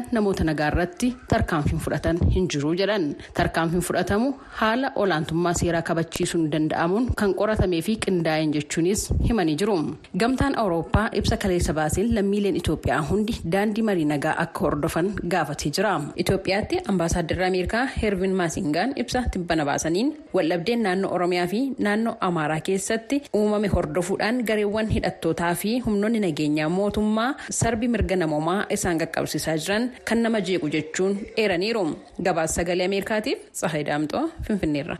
waliigalaan 0.00 0.12
namoota 0.12 0.44
nagaa 0.44 0.68
irratti 0.70 1.16
tarkaanfiin 1.28 1.78
fudhatan 1.80 2.18
hin 2.34 2.46
jiru 2.48 2.72
jedhan. 2.74 3.16
Tarkaanfiin 3.34 3.82
fudhatamu 3.82 4.32
haala 4.60 4.92
olaantummaa 4.96 5.52
seeraa 5.54 5.82
kabachiisuun 5.82 6.50
danda'amuun 6.52 7.08
kan 7.16 7.34
qoratamee 7.34 7.82
fi 7.82 7.96
qindaa'een 8.06 8.52
jechuunis 8.54 9.10
himanii 9.28 9.56
jiru. 9.56 9.76
Gamtaan 10.18 10.58
awurooppaa 10.58 11.08
ibsa 11.12 11.36
kaleessa 11.36 11.74
baaseen 11.74 12.14
lammiileen 12.14 12.56
itoophiyaa 12.56 13.02
hundi 13.10 13.36
daandii 13.52 13.82
marii 13.82 14.04
nagaa 14.04 14.34
akka 14.38 14.60
hordofan 14.60 15.12
gaafatee 15.28 15.70
jira. 15.76 16.00
Itoophiyaatti 16.16 16.80
ambaasaaddarri 16.88 17.44
ameerikaa 17.44 17.84
heervin 18.02 18.34
maasingaan 18.34 18.92
ibsa 18.96 19.22
tibbana 19.32 19.64
baasaniin 19.64 20.16
waldhabdeen 20.34 20.82
naannoo 20.82 21.14
oromiyaa 21.14 21.46
fi 21.46 21.62
naannoo 21.78 22.16
amaaraa 22.20 22.60
keessatti 22.60 23.22
uumame 23.34 23.68
hordofuudhaan 23.68 24.42
gareewwan 24.46 24.88
hidhattootaa 24.96 25.54
fi 25.54 25.78
humnoonni 25.86 26.20
nageenyaa 26.20 26.68
mootummaa 26.68 27.34
sarbi 27.50 27.88
mirga 27.88 28.16
namoomaa 28.16 28.64
isaan 28.70 28.98
qaqqabsiisaa 29.02 29.56
jiran 29.64 29.89
kan 30.08 30.18
nama 30.24 30.40
jeequ 30.48 30.66
jechuun 30.76 31.12
eeraniiru 31.42 31.84
gabaasa 32.26 32.54
sagalee 32.60 32.86
ameerikaatiif 32.90 33.38
tsahay 33.60 33.82
daamxoo 33.88 34.24
finfinneerra. 34.46 34.96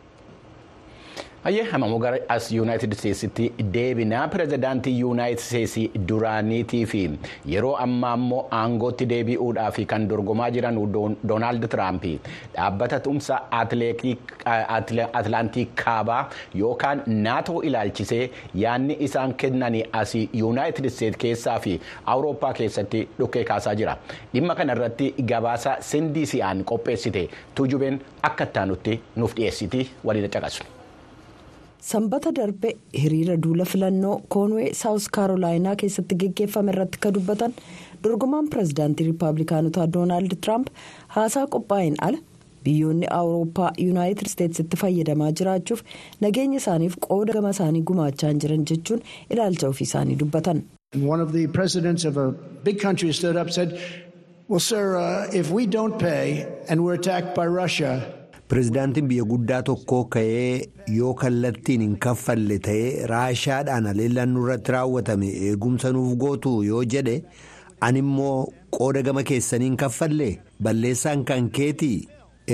Hamamoo 1.43 1.97
gara 1.99 2.17
as 2.29 2.51
yuunaayitid 2.53 2.91
isteetsitti 2.93 3.45
deebinaa 3.75 4.27
pirezidaantii 4.33 4.99
yuunaayitid 4.99 5.95
duraaniitii 6.09 6.81
fi 6.91 6.99
yeroo 7.53 7.71
ammaa 7.85 8.11
immoo 8.19 8.41
aangootti 8.57 9.05
deebi'uudhaaf 9.11 9.79
kan 9.93 10.05
dorgomaa 10.11 10.49
jiran 10.57 10.75
doonaald 11.31 11.65
tiraamp 11.73 12.03
dhaabbata 12.57 12.99
tumsa 13.07 13.39
atlaantii 15.19 15.65
kaabaa 15.83 16.19
yookaan 16.61 17.01
naatoo 17.27 17.61
ilaalchisee 17.69 18.29
yaanni 18.63 18.97
isaan 19.07 19.33
kennan 19.43 19.77
as 20.01 20.13
yuunaayitid 20.41 20.85
isteets 20.91 21.17
keessaa 21.25 21.57
fi 21.65 21.73
awurooppaa 22.15 22.53
keessatti 22.59 23.01
dhukkee 23.19 23.43
kaasaa 23.53 23.73
jira 23.81 23.97
dhimma 24.35 24.55
kanarratti 24.61 25.09
gabaasa 25.33 25.73
sindisi'aan 25.89 26.63
qopheessite 26.73 27.25
tuujubeen 27.55 27.99
akka 28.31 28.43
ittaanutti 28.51 28.99
nuuf 29.15 29.35
dhiyeessiti 29.41 29.89
waliin 30.03 30.29
caqasu. 30.37 30.63
Sanbata 31.89 32.31
darbe 32.39 32.69
hiriira 33.03 33.35
duula 33.43 33.65
filannoo 33.73 34.15
koonwee 34.35 34.67
saawus 34.81 35.07
kaarolaayinaa 35.17 35.75
keessatti 35.83 36.15
geggeeffame 36.23 36.71
irratti 36.73 36.99
kan 37.05 37.13
dubbatan 37.17 37.53
dorgomaan 38.03 38.49
pirezidaantii 38.55 39.05
riippaabilikaanotaa 39.07 39.87
doonaald 39.95 40.35
tiraamp 40.41 40.67
haasaa 41.15 41.45
qophaa'een 41.55 41.95
ala 42.07 42.19
biyyoonni 42.65 43.07
awurooppaa 43.19 43.71
yuunaayitid 43.85 44.27
isteetsitti 44.31 44.77
fayyadamaa 44.83 45.31
jiraachuuf 45.39 45.81
nageenya 46.25 46.57
isaaniif 46.63 46.95
qooda 47.07 47.33
gama 47.39 47.49
isaanii 47.57 47.81
gumaachaa 47.91 48.33
jiran 48.43 48.65
jechuun 48.73 49.01
ilaalcha 49.29 49.67
ofii 49.73 49.87
isaanii 49.89 50.15
dubbatan. 50.23 50.63
One 51.13 51.21
Pireezidaantiin 58.51 59.07
biyya 59.07 59.23
guddaa 59.23 59.61
tokkoo 59.63 60.05
ka'ee 60.13 60.67
yoo 60.93 61.13
kallattiin 61.19 61.81
hin 61.85 61.93
kaffalle 62.05 62.57
ta'ee 62.65 63.05
raashaadhaan 63.11 63.85
haleellaan 63.89 64.33
nurratti 64.37 64.71
raawwatame 64.75 65.29
eegumsa 65.49 65.91
nuuf 65.95 66.17
gootu 66.23 66.51
yoo 66.69 66.81
jedhe 66.93 67.13
ani 67.87 67.99
immoo 68.03 68.33
qooda 68.77 69.01
gama 69.07 69.23
keessaniin 69.29 69.77
kaffalle? 69.83 70.27
Balleessaan 70.63 71.23
kan 71.29 71.47
keetii? 71.59 72.07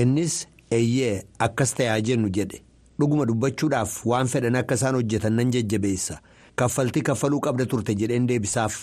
Innis 0.03 0.35
eeyyee 0.71 1.23
akkas 1.47 1.73
ta'aa 1.79 1.97
jennu 2.11 2.29
jedhe. 2.39 2.61
Dhuguma 2.99 3.25
dubbachuudhaaf 3.31 3.97
waan 4.11 4.27
fedhan 4.35 4.55
akka 4.61 4.75
isaan 4.81 4.95
hojjetan 5.01 5.33
nan 5.41 5.51
jajjabeessa. 5.57 6.19
Kaffaltii 6.55 7.01
kaffaluu 7.09 7.39
qabda 7.49 7.65
turte 7.65 7.95
jedheen 8.03 8.27
deebisaaf. 8.29 8.77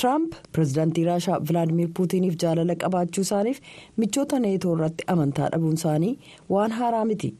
Tiraamp 0.00 0.34
pirezidaantii 0.52 1.04
raashaa 1.08 1.36
vilaadimiir 1.48 1.90
puutiniif 1.98 2.34
jaalala 2.42 2.74
qabaachuu 2.82 3.22
isaaniif 3.26 3.60
michoota 4.02 4.40
neetoo 4.44 4.72
irratti 4.76 5.04
amantaa 5.14 5.48
dhabuun 5.54 5.78
isaanii 5.80 6.10
waan 6.54 6.74
haaraa 6.80 7.04
miti 7.10 7.30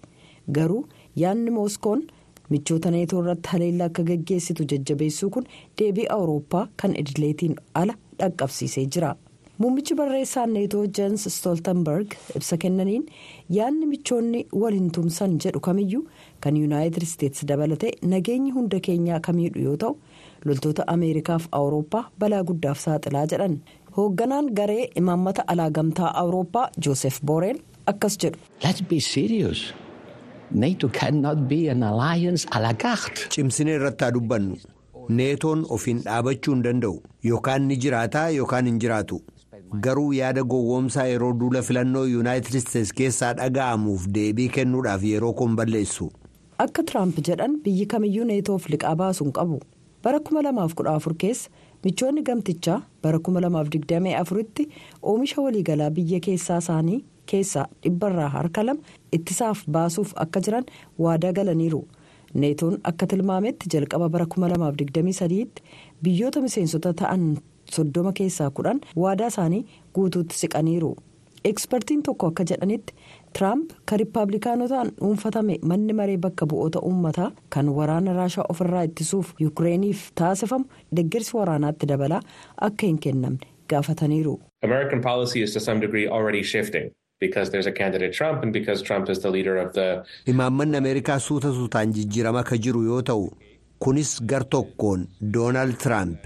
garuu 0.59 0.81
yaadni 1.23 1.51
mooskoon 1.59 2.07
michoota 2.55 2.91
neetoo 2.97 3.21
irratti 3.25 3.49
haleellaa 3.55 3.91
akka 3.93 4.07
gaggeessitu 4.13 4.69
jajjabeessuu 4.73 5.31
kun 5.37 5.47
deebii 5.83 6.09
awurooppaa 6.17 6.65
kan 6.83 6.97
idileetiin 7.05 7.57
ala 7.83 7.99
dhaqqabsiisee 8.23 8.87
jira 8.97 9.13
muummichi 9.65 9.99
barreessaan 10.01 10.53
neetoo 10.59 10.85
jeens 11.01 11.29
stoltenberg 11.39 12.17
ibsa 12.41 12.57
kennaniin 12.65 13.05
yaadni 13.59 13.87
michoonni 13.95 14.47
waliin 14.65 14.91
tumsan 14.99 15.37
jedhu 15.47 15.61
kamiyyuu 15.69 16.05
kan 16.47 16.57
yuunaayitid 16.63 17.03
isteetsi 17.11 17.49
dabalatee 17.53 17.93
nageenyi 18.15 18.51
hunda 18.59 18.81
keenyaa 18.89 19.21
kamiidhu 19.31 19.61
yoo 19.69 19.77
ta'u. 19.85 19.95
Loltoota 20.51 20.87
ameerikaaf 20.95 21.47
awurooppaa 21.61 22.05
balaa 22.25 22.43
guddaaf 22.51 22.79
saaxilaa 22.85 23.27
jedhan 23.33 23.57
hoogganaan 23.97 24.51
garee 24.61 24.85
imaammata 25.03 25.45
alaa 25.55 25.71
gamtaa 25.81 26.11
awurooppaa 26.23 26.69
joosef 26.87 27.21
booreel 27.31 27.59
akkas 27.95 28.19
jedhu. 28.25 28.39
cimsinee 33.35 33.75
irratti 33.79 34.05
haa 34.05 34.11
dubbannu 34.17 34.57
neetoon 35.21 35.65
ofiin 35.77 36.01
dhaabachuu 36.05 36.55
hin 36.55 36.63
danda'u 36.67 37.01
yookaan 37.31 37.63
ni 37.71 37.77
jiraataa 37.85 38.29
yookaan 38.37 38.67
hin 38.71 38.79
jiraatu 38.85 39.19
garuu 39.87 40.13
yaada 40.19 40.43
gowwoomsaa 40.53 41.07
yeroo 41.13 41.33
duula 41.41 41.63
filannoo 41.69 42.05
yuunaayitid 42.13 42.55
isteetsi 42.61 42.95
keessaa 43.01 43.33
dhaga'amuuf 43.41 44.07
deebii 44.19 44.49
kennuudhaaf 44.59 45.05
yeroo 45.13 45.33
kun 45.41 45.57
balleessu. 45.61 46.11
akka 46.65 46.83
tiraamp 46.91 47.17
jedhan 47.29 47.57
biyyi 47.65 47.87
kamiyyuu 47.95 48.25
neetoof 48.31 48.69
liqaa 48.75 48.95
baasuun 49.03 49.33
qabu. 49.39 49.59
Bara 50.07 50.19
2014 50.31 51.15
keessa 51.25 51.51
michoonni 51.85 52.23
gamtichaa 52.31 52.79
bara 53.03 53.19
2024 53.29 54.45
tti 54.55 54.69
oomisha 55.13 55.43
waliigalaa 55.47 55.91
biyya 55.99 56.21
keessaa 56.27 56.59
isaanii 56.65 56.99
keessaa 57.33 57.67
dhibbarraa 57.83 58.29
harka 58.37 58.67
lama 58.67 58.81
ittisaaf 59.19 59.63
baasuuf 59.77 60.13
akka 60.25 60.41
jiran 60.49 60.67
waadaa 61.07 61.33
galaniiru. 61.39 61.83
Neetoon 62.43 62.79
akka 62.91 63.07
tilmaametti 63.13 63.71
jalqaba 63.75 64.09
bara 64.15 64.27
2023 64.37 65.45
tti 65.55 65.63
biyyoota 66.03 66.41
miseensota 66.47 66.95
ta'an 67.03 67.27
soddoma 67.77 68.13
keessaa 68.21 68.51
kudhan 68.61 68.81
waadaa 69.05 69.31
isaanii 69.35 69.63
guutuutti 69.95 70.39
siqaniiru 70.43 70.91
ekspertiin 71.51 72.03
tokko 72.09 72.27
akka 72.33 72.45
jedhanitti 72.51 72.95
tiraamp 73.39 73.71
kan 73.91 73.99
riippaabilikaanotaan 74.01 74.91
dhuunfatame 75.01 75.57
manni 75.73 75.93
maree 76.01 76.17
bakka 76.27 76.47
bu'oota 76.53 76.81
uummataa 76.91 77.31
kan 77.57 77.69
waraana 77.79 78.13
raashaa 78.19 78.47
ofirraa 78.55 78.83
ittisuuf 78.91 79.33
yuukireeniif 79.45 80.05
taasifamu 80.21 80.65
deeggarsi 81.01 81.37
waraanaatti 81.41 81.87
dabalaa 81.93 82.21
akka 82.69 82.87
hin 82.87 82.99
kennamne 83.09 83.47
gaafataniiru. 83.73 84.35
American 84.65 85.01
policy 85.11 85.43
is 85.43 85.53
to 85.55 85.61
some 85.61 85.81
degree 85.87 86.07
already 86.19 86.43
shifting 86.53 86.91
because 87.21 87.51
there's 87.51 87.67
a 87.67 87.73
candidate 87.83 88.13
Trump 88.19 88.43
and 88.43 88.53
because 88.53 88.83
Trump 88.91 89.09
is 89.15 89.19
the 89.27 89.31
leader 89.37 89.57
of 89.67 89.73
the. 89.73 89.87
Imaammanni 90.33 90.77
Ameerikaa 90.77 91.19
suuta 91.19 91.53
suutaan 91.53 91.93
jijjiirama 91.99 92.39
akka 92.47 92.57
jiru 92.69 92.83
yoo 92.89 93.03
ta'u 93.03 93.29
kunis 93.85 94.17
gar 94.33 94.45
tokkoon 94.57 95.07
Doonaald 95.39 95.77
Tiraamp 95.85 96.19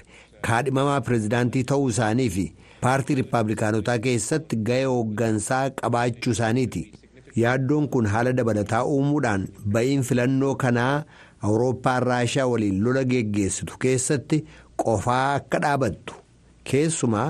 kaadhimamaa 0.49 1.01
pireezidaantii 1.09 1.65
ta'uu 1.73 1.89
isaanii 1.95 2.29
fi 2.37 2.45
paartii 2.83 3.15
riippaabilikaanotaa 3.19 3.99
keessatti 4.07 4.57
ga'ee 4.71 4.85
hooggansaa 4.93 5.65
qabaachuu 5.83 6.33
isaaniiti. 6.37 6.83
yaaddoon 7.41 7.85
kun 7.95 8.07
haala 8.13 8.33
dabalataa 8.39 8.81
uumuudhaan 8.95 9.43
ba'iin 9.75 10.03
filannoo 10.09 10.55
kanaa 10.63 11.05
awurooppaan 11.49 12.03
raashaa 12.09 12.47
waliin 12.53 12.81
lola 12.85 13.05
geggeessitu 13.13 13.75
keessatti 13.85 14.39
qofaa 14.83 15.23
akka 15.35 15.59
dhaabattu 15.65 16.15
keessumaa 16.71 17.29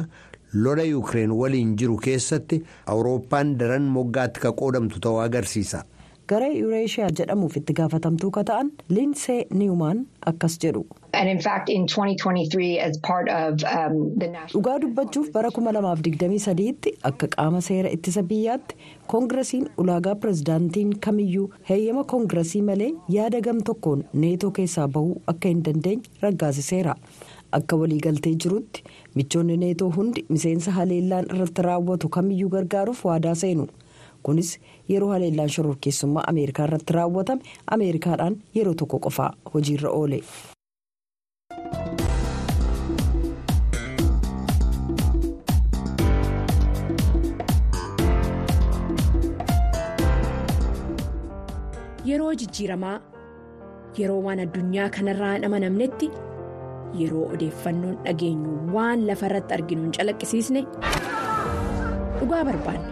lola 0.65 0.83
yuukireen 0.93 1.31
waliin 1.41 1.75
jiru 1.83 1.97
keessatti 2.07 2.63
awurooppaan 2.95 3.53
daran 3.61 3.83
moggaatti 3.97 4.41
ka 4.47 4.53
qoodamtu 4.63 5.01
ta'uu 5.07 5.21
agarsiisa. 5.27 5.85
Gara 6.33 6.49
yuureeshiyaa 6.55 7.11
jedhamuuf 7.21 7.57
itti 7.61 7.73
gaafatamtuu 7.81 8.31
ka 8.37 8.43
ta'an 8.51 8.71
liinsee 8.97 9.39
niiwumaan 9.61 10.03
akkas 10.33 10.57
jedhu. 10.65 10.83
dhugaa 14.53 14.79
dubbachuuf 14.83 15.31
bara 15.37 15.49
2023tti 15.59 16.93
akka 17.11 17.29
qaama 17.35 17.61
seera 17.69 17.91
ittisa 17.97 18.23
biyyaatti 18.33 18.77
koongiresiin 19.15 19.67
ulaagaa 19.85 20.15
pirezidaantiin 20.25 20.93
kamiyyuu 21.07 21.49
heeyyama 21.71 22.05
koongiresii 22.15 22.63
malee 22.71 22.91
yaada 23.17 23.41
gam 23.49 23.61
tokkoon 23.71 24.05
neetoo 24.25 24.51
keessaa 24.61 24.89
bahuu 24.99 25.21
akka 25.35 25.49
hin 25.55 25.63
dandeenye 25.65 26.03
raggaasiseera. 26.27 26.95
akka 27.59 27.77
waliigaltee 27.77 28.35
jirutti 28.43 28.83
michoonni 29.19 29.57
neetoo 29.65 29.91
hundi 29.97 30.25
miseensa 30.35 30.71
haleellaan 30.81 31.25
irratti 31.35 31.63
raawwatu 31.67 32.09
kamiyyuu 32.17 32.51
gargaaruuf 32.57 33.01
waadaa 33.09 33.35
seenu 33.41 33.65
kunis 34.29 34.53
yeroo 34.93 35.11
haleellaan 35.15 35.53
shororkeessummaa 35.57 36.25
ameerikaa 36.33 36.67
irratti 36.71 36.93
raawwatame 37.01 37.43
ameerikaadhaan 37.79 38.41
yeroo 38.55 38.75
tokko 38.85 38.99
qofaa 39.09 39.31
hojiirra 39.55 39.91
oole. 40.01 40.23
yeroo 52.11 52.33
jijjiiramaa 52.43 52.97
yeroo 53.99 54.19
waan 54.27 54.41
addunyaa 54.45 54.89
kanarraa 54.97 55.33
hin 55.35 55.45
amanamnetti. 55.51 56.11
yeroo 57.01 57.27
odeeffannoon 57.35 57.99
dhageenyu 58.07 58.55
waan 58.77 59.07
lafa 59.11 59.27
irratti 59.33 59.55
hin 59.75 59.93
calaqqisiisne 59.99 60.65
dhugaa 62.21 62.45
barbaanna. 62.51 62.90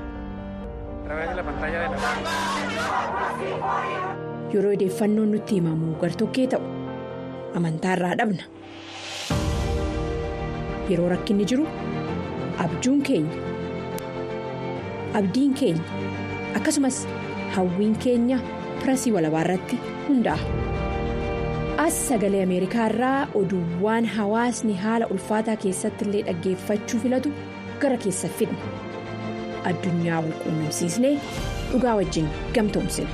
Yeroo 4.52 4.72
odeeffannoon 4.76 5.30
nutti 5.34 5.54
himamu 5.58 5.94
gartokkee 6.02 6.46
ta'u 6.52 6.62
amantaa 7.60 7.92
irraa 7.98 8.14
dhabna 8.20 8.44
yeroo 10.90 11.08
rakkinni 11.14 11.44
jiru 11.52 11.66
abjuun 12.64 13.02
keenya 13.08 13.36
abdiin 15.20 15.54
keenya 15.60 15.84
akkasumas 16.60 16.98
hawwiin 17.58 17.96
keenya 18.06 18.38
pirasii 18.80 19.12
walabaa 19.18 19.42
irratti 19.46 19.76
hundaa'a. 20.08 20.38
as 21.86 21.94
sagalee 22.08 22.42
ameerikaa 22.48 22.86
irraa 22.92 23.20
oduuwwan 23.42 24.06
hawaasni 24.16 24.74
haala 24.84 25.06
ulfaataa 25.16 25.56
keessatti 25.64 26.04
illee 26.08 26.22
dhaggeeffachuu 26.28 27.00
filatu 27.06 27.30
gara 27.84 27.96
keessa 28.04 28.28
fidna 28.40 28.58
addunyaa 29.72 30.20
wal 30.26 30.36
quunnamsiisnee 30.44 31.14
dhugaa 31.72 31.94
wajjin 32.00 32.28
gamtoomsina. 32.54 33.08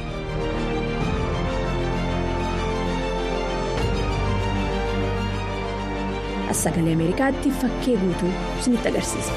as 6.51 6.62
sagalee 6.64 6.93
ameerikaatti 6.99 7.51
fakkee 7.61 7.97
guutuu 7.97 8.33
isinitti 8.61 8.88
agarsiisa. 8.88 9.33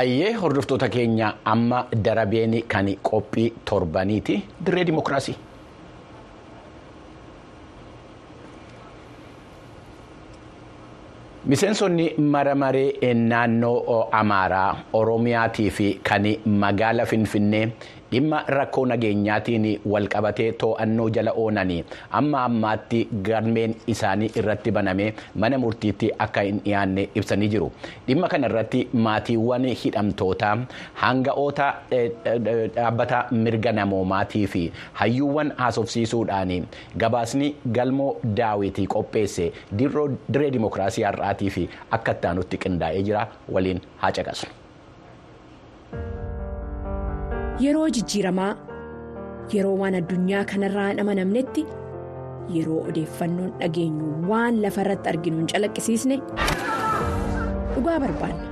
Ayyee 0.00 0.32
hordoftoota 0.42 0.88
keenya 0.88 1.28
amma 1.54 1.80
darabeen 2.04 2.54
kan 2.74 2.86
qophii 3.10 3.48
torbaniiti 3.70 4.36
dirree 4.66 4.84
dimokiraasii. 4.86 5.36
Miseensonni 11.44 12.14
mara 12.18 12.54
maree 12.54 13.14
naannoo 13.14 14.08
Amaaraa 14.12 14.76
Oromiyaatii 14.92 15.70
fi 15.70 15.88
kan 16.08 16.22
magaala 16.46 17.06
Finfinnee 17.06 17.64
dhimma 18.12 18.38
rakkoo 18.56 18.84
nageenyaatiin 18.92 19.66
walqabatee 19.94 20.48
to'annoo 20.62 21.08
jala 21.18 21.32
oolanii 21.44 21.78
amma 22.20 22.44
ammaatti 22.50 23.00
galmeen 23.28 23.74
isaanii 23.94 24.30
irratti 24.42 24.70
banamee 24.78 25.08
mana 25.44 25.58
murtiitti 25.64 26.10
akka 26.26 26.40
hin 26.48 26.60
dhiyaanne 26.64 27.08
ibsanii 27.14 27.48
jiru. 27.56 27.70
Dhimma 28.08 28.28
kana 28.34 28.46
irratti 28.52 28.80
maatiiwwan 29.08 29.66
hidhamtootaa 29.84 30.54
hanga'oota 31.04 31.68
dhaabbata 32.76 33.24
mirga 33.44 33.72
namoomaatii 33.80 34.46
fi 34.56 34.64
hayyuuwwan 35.02 35.52
haasofsiisuudhaan 35.62 36.66
gabaasni 37.04 37.54
galmoo 37.78 38.10
daawwitii 38.40 38.86
qopheesse 38.96 39.52
dirree 39.78 40.50
dimokiraasii 40.58 41.04
har'aatii 41.10 41.50
fi 41.58 41.68
akka 41.98 42.12
ittaanutti 42.18 42.58
qindaa'ee 42.66 43.02
jira 43.10 43.26
waliin 43.56 43.80
haa 44.02 44.12
caqasu. 44.18 44.46
Yeroo 47.62 47.88
jijjiiramaa 47.96 48.52
yeroo 49.54 49.74
waan 49.80 49.94
addunyaa 50.00 50.44
kanarraa 50.52 50.86
hin 50.88 51.00
amanamnetti 51.04 51.64
yeroo 52.56 52.80
odeeffannoon 52.92 53.52
dhageenyu 53.60 54.08
waan 54.30 54.60
lafa 54.64 54.80
irratti 54.86 55.08
arginu 55.12 55.36
hin 55.42 55.48
calaqqisiisne 55.52 56.16
dhugaa 57.74 57.98
barbaanna. 58.04 58.44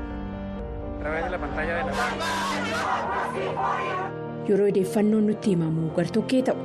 Yeroo 4.48 4.68
odeeffannoon 4.74 5.26
nutti 5.32 5.50
himamu 5.56 5.90
gartokkee 5.98 6.42
ta'u 6.48 6.58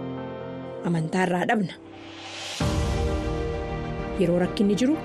amantaa 0.91 1.23
irraa 1.29 1.43
dhabna. 1.51 1.73
Yeroo 4.21 4.39
rakkinni 4.45 4.75
jiru 4.83 4.95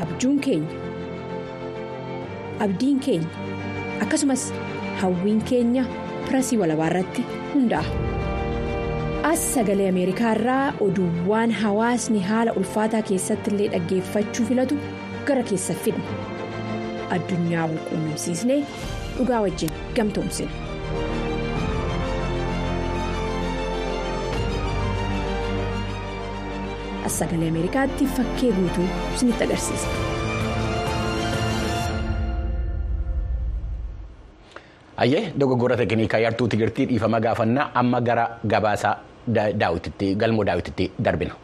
abjuun 0.00 0.38
keenya 0.48 0.76
abdiin 2.66 2.98
keenya 3.00 3.30
akkasumas 4.06 4.42
hawwiin 5.02 5.42
keenya. 5.52 5.84
Pirasii 6.30 6.58
walabaa 6.62 6.86
irratti 6.92 7.22
hundaa'a. 7.54 7.84
as 9.30 9.40
sagalee 9.54 9.88
ameerikaa 9.92 10.32
irraa 10.36 10.66
oduuwwan 10.86 11.50
hawaasni 11.62 12.20
haala 12.28 12.52
ulfaataa 12.60 13.02
keessatti 13.10 13.50
illee 13.54 13.68
dhaggeeffachuu 13.74 14.46
filatu 14.50 14.78
gara 15.30 15.42
keessa 15.50 15.74
fidna 15.84 16.04
addunyaa 17.16 17.66
quunnamsiisnee 17.88 18.60
dhugaa 19.18 19.40
wajjin 19.46 19.72
gamtoomsina. 19.98 20.50
as 27.06 27.18
sagalee 27.18 27.48
ameerikaatti 27.52 28.06
fakkee 28.16 28.52
guutuu 28.58 28.88
isinitti 29.14 29.44
agarsiisa. 29.44 29.88
Ayyee 35.04 35.32
dogoggora 35.40 35.76
teeknikaa 35.80 36.18
yartuu 36.26 36.48
tigirtii 36.52 36.86
dhiifama 36.92 37.20
gaafannaa 37.26 37.70
amma 37.82 38.00
gara 38.00 38.24
daawwititti 39.60 40.14
galmoo 40.22 40.44
daawwititti 40.48 40.90
darbina. 41.08 41.34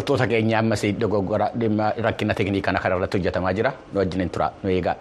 Hordoftoota 0.00 0.26
keenya 0.32 0.58
ammas 0.64 0.80
dogoggora 0.96 1.50
dhimma 1.52 1.92
rakkina 2.00 2.32
teeknikaa 2.34 2.72
kana 2.72 2.96
irratti 2.96 3.18
hojjetamaa 3.18 3.52
jira. 3.52 3.72
Nu 3.92 4.00
wajjin 4.00 4.30
tura 4.30 4.50
nu 4.62 4.70
eegaa. 4.70 4.96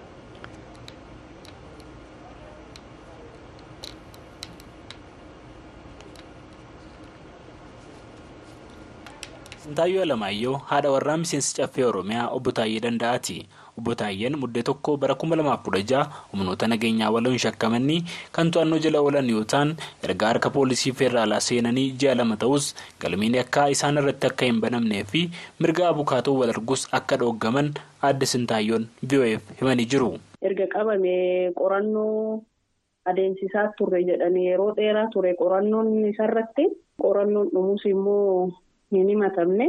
Sintaayyoo 9.63 10.03
Alamaayyoo 10.03 10.57
haadha 10.67 10.91
warraa 10.91 11.17
miseensi 11.17 11.55
caffee 11.55 11.85
Oromiyaa 11.85 12.27
obbo 12.27 12.51
Taayyee 12.51 12.81
Danda'aati. 12.81 13.47
Obbo 13.79 13.95
Taayyeen 14.03 14.37
muddee 14.43 14.63
tokko 14.69 14.97
bara 15.03 15.15
2016 15.25 16.03
humnoota 16.33 16.67
nageenyaa 16.73 17.11
waloon 17.17 17.37
shakkamanii 17.45 17.99
kan 18.37 18.51
to'annoo 18.55 18.79
jala 18.85 19.01
oolan 19.07 19.29
yoo 19.35 19.43
ta'an 19.53 19.75
erga 20.09 20.27
harka 20.31 20.49
poolisii 20.57 20.93
feeraalaa 21.01 21.39
seenanii 21.49 21.87
ji'a 22.03 22.15
lama 22.21 22.37
ta'us 22.45 22.69
galmeen 23.03 23.39
akka 23.43 23.67
isaan 23.75 23.97
irratti 24.03 24.27
akka 24.31 24.45
hin 24.51 24.61
banamnee 24.65 25.03
fi 25.13 25.21
mirga 25.65 25.87
abukaatoo 25.93 26.37
wal 26.41 26.53
arguus 26.55 26.87
akka 27.01 27.17
dhooggaman 27.23 27.73
adda 28.11 28.25
Sintaayyoon 28.33 28.85
VOF 29.11 29.41
himanii 29.61 29.85
jiru. 29.93 30.11
Erga 30.47 30.67
qabamee 30.73 31.51
qorannoo 31.59 32.43
adeemsisaa 33.11 33.67
turre 33.77 33.99
jedhanii 34.09 34.45
yeroo 34.49 34.71
dheeraa 34.77 35.07
ture 35.13 35.33
qorannoon 35.41 35.89
isarratti 36.09 36.65
qorannoon 37.03 37.49
dhumuus 37.53 37.85
immoo 37.91 38.49
hin 38.95 39.07
himatamne. 39.13 39.67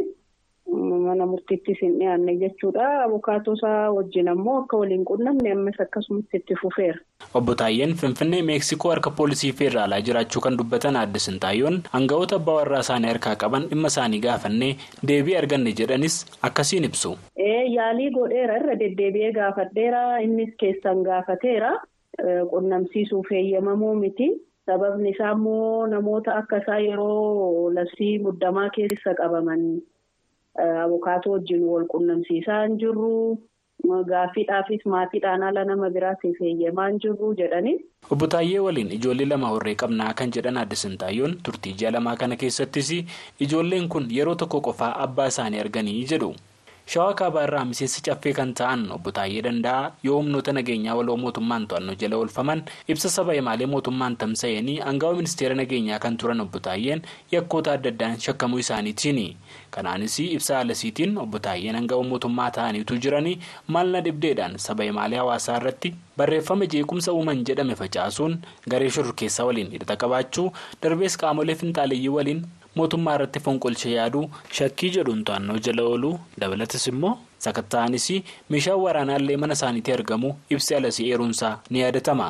Mana 0.68 1.26
murtiittis 1.26 1.78
hin 1.82 1.94
dhiyaanne 1.98 2.34
jechuudha 2.40 2.88
abukaatoo 3.04 3.54
isaa 3.58 3.90
wajjin 3.96 4.28
ammoo 4.32 4.56
akka 4.62 4.76
waliin 4.82 5.04
qunnamne 5.10 5.52
ammas 5.52 5.80
akkasumatti 5.84 6.36
itti 6.36 6.54
fufeera. 6.62 6.98
obbo 7.34 7.54
Taayyeen 7.54 7.94
Finfinnee 8.02 8.42
Meeksikoo 8.42 8.90
harka 8.92 9.10
poolisii 9.10 9.52
feeraalaa 9.52 10.00
jiraachuu 10.08 10.40
kan 10.46 10.58
dubbatan 10.58 10.96
adde 10.96 11.18
Sintaayyoon 11.26 11.80
hanga'oota 11.94 12.36
abbaa 12.40 12.54
warraa 12.60 12.80
isaanii 12.86 13.08
harkaa 13.12 13.36
qaban 13.44 13.66
dhimma 13.70 13.88
isaanii 13.94 14.20
gaafannee 14.26 14.72
deebii 15.08 15.36
arganne 15.42 15.72
jedhanis 15.80 16.18
akkasiin 16.50 16.84
ibsu. 16.90 17.16
yaalii 17.76 18.10
godheera 18.10 18.56
irra 18.60 18.74
deddeebi'ee 18.84 19.32
gaafadheera 19.32 20.04
innis 20.28 20.54
keessan 20.62 21.02
gaafateera 21.08 21.72
qunnamsiisuuf 22.50 23.32
eeyyamamuu 23.32 23.94
miti. 23.94 24.30
sababni 24.66 25.10
isaa 25.10 25.32
immoo 25.34 25.86
namoota 25.86 26.34
akka 26.40 26.58
isaa 26.62 26.78
yeroo 26.78 27.70
labsii 27.76 28.18
muddamaa 28.26 28.68
keessa 28.76 29.14
qabaman. 29.20 29.62
Abukaatoo 30.58 31.32
wajjin 31.32 31.62
wal 31.68 31.86
qunnamsiisaa 31.94 32.62
hin 32.66 32.76
jirru. 32.78 33.38
Gaaffiidhaafis 34.08 34.84
maatiidhaan 34.86 35.42
ala 35.42 35.64
nama 35.64 35.88
biraatiif 35.90 36.40
eeyyamaa 36.42 36.88
hin 36.88 36.98
jirru 37.04 37.30
jedhani. 37.34 37.72
Obbo 38.10 38.26
Taayyee 38.26 38.58
waliin 38.66 38.92
ijoollee 38.96 39.26
lama 39.30 39.48
horree 39.54 39.74
qabnaa 39.82 40.12
kan 40.14 40.30
jedhan 40.36 40.56
adde 40.62 40.76
Sintaayyoon 40.82 41.36
turtii 41.42 41.72
ji'a 41.82 41.90
lamaa 41.96 42.16
kana 42.16 42.36
keessattis 42.36 42.90
ijoolleen 43.46 43.88
kun 43.88 44.08
yeroo 44.16 44.34
tokko 44.34 44.60
qofaa 44.68 44.92
abbaa 45.06 45.26
isaanii 45.32 45.58
arganii 45.64 46.04
jedhu. 46.12 46.34
Shawaa 46.90 47.14
kaabaa 47.14 47.42
irraa 47.46 47.64
miseensi 47.70 48.00
caffee 48.06 48.32
kan 48.34 48.50
ta'an 48.58 48.80
obbo 48.94 49.10
Taayyee 49.16 49.42
Danda'a 49.46 49.92
yoo 50.06 50.16
humnoota 50.18 50.52
nageenyaa 50.56 50.94
waloo 50.98 51.16
mootummaan 51.24 51.66
to'annoo 51.70 51.94
jala 52.00 52.16
oolfaman 52.18 52.62
ibsa 52.94 53.10
saba 53.16 53.32
himaalee 53.36 53.66
mootummaan 53.74 54.16
tamsa'anii 54.22 54.74
aangawa 54.88 55.14
ministeera 55.20 55.54
nageenyaa 55.60 55.98
kan 56.04 56.16
turan 56.16 56.40
obbo 56.44 56.58
Taayyeen 56.58 57.02
yakkoota 57.32 57.72
adda 57.78 57.88
addaan 57.94 58.18
shakkamuu 58.24 58.58
isaaniitiin. 58.64 59.36
Kanaanis 59.70 60.18
ibsa 60.20 60.56
haalasiitiin 60.56 61.18
obbo 61.24 61.38
Taayyeen 61.38 61.76
aangawa 61.78 62.02
mootummaa 62.10 62.50
ta'aniitu 62.58 62.98
jiranii 63.04 63.38
maalna 63.68 64.00
dhibdeedhaan 64.06 64.58
saba 64.58 64.84
himaalee 64.90 65.18
hawaasaa 65.22 65.56
irratti 65.62 65.94
barreeffama 66.16 66.66
jeequmsa 66.66 67.12
uuman 67.12 67.44
jedhame 67.46 67.74
facaasuun 67.82 68.40
garee 68.70 68.90
shororkeessaa 68.90 69.46
waliin 69.46 69.70
hidhata 69.76 69.96
qabaachuu 69.96 70.48
darbees 70.82 71.16
qaamolee 71.22 71.54
finxaaleeyyii 71.54 72.08
waliin. 72.18 72.42
Mootummaa 72.78 73.14
irratti 73.18 73.40
fonqolchee 73.46 73.92
yaaduu 73.98 74.24
shakkii 74.58 74.90
jedhuun 74.96 75.24
to'annoo 75.28 75.58
jala 75.66 75.82
ooluu 75.90 76.14
dabalatas 76.40 76.86
immoo 76.92 77.14
sakatta'anis 77.46 78.08
meeshaan 78.52 78.80
waraanaallee 78.86 79.36
mana 79.42 79.54
isaaniitti 79.58 79.92
argamu 79.98 80.30
ibsi 80.54 80.74
alasii 80.80 81.10
eeruunsaa 81.12 81.54
ni 81.70 81.80
yaadatama 81.84 82.26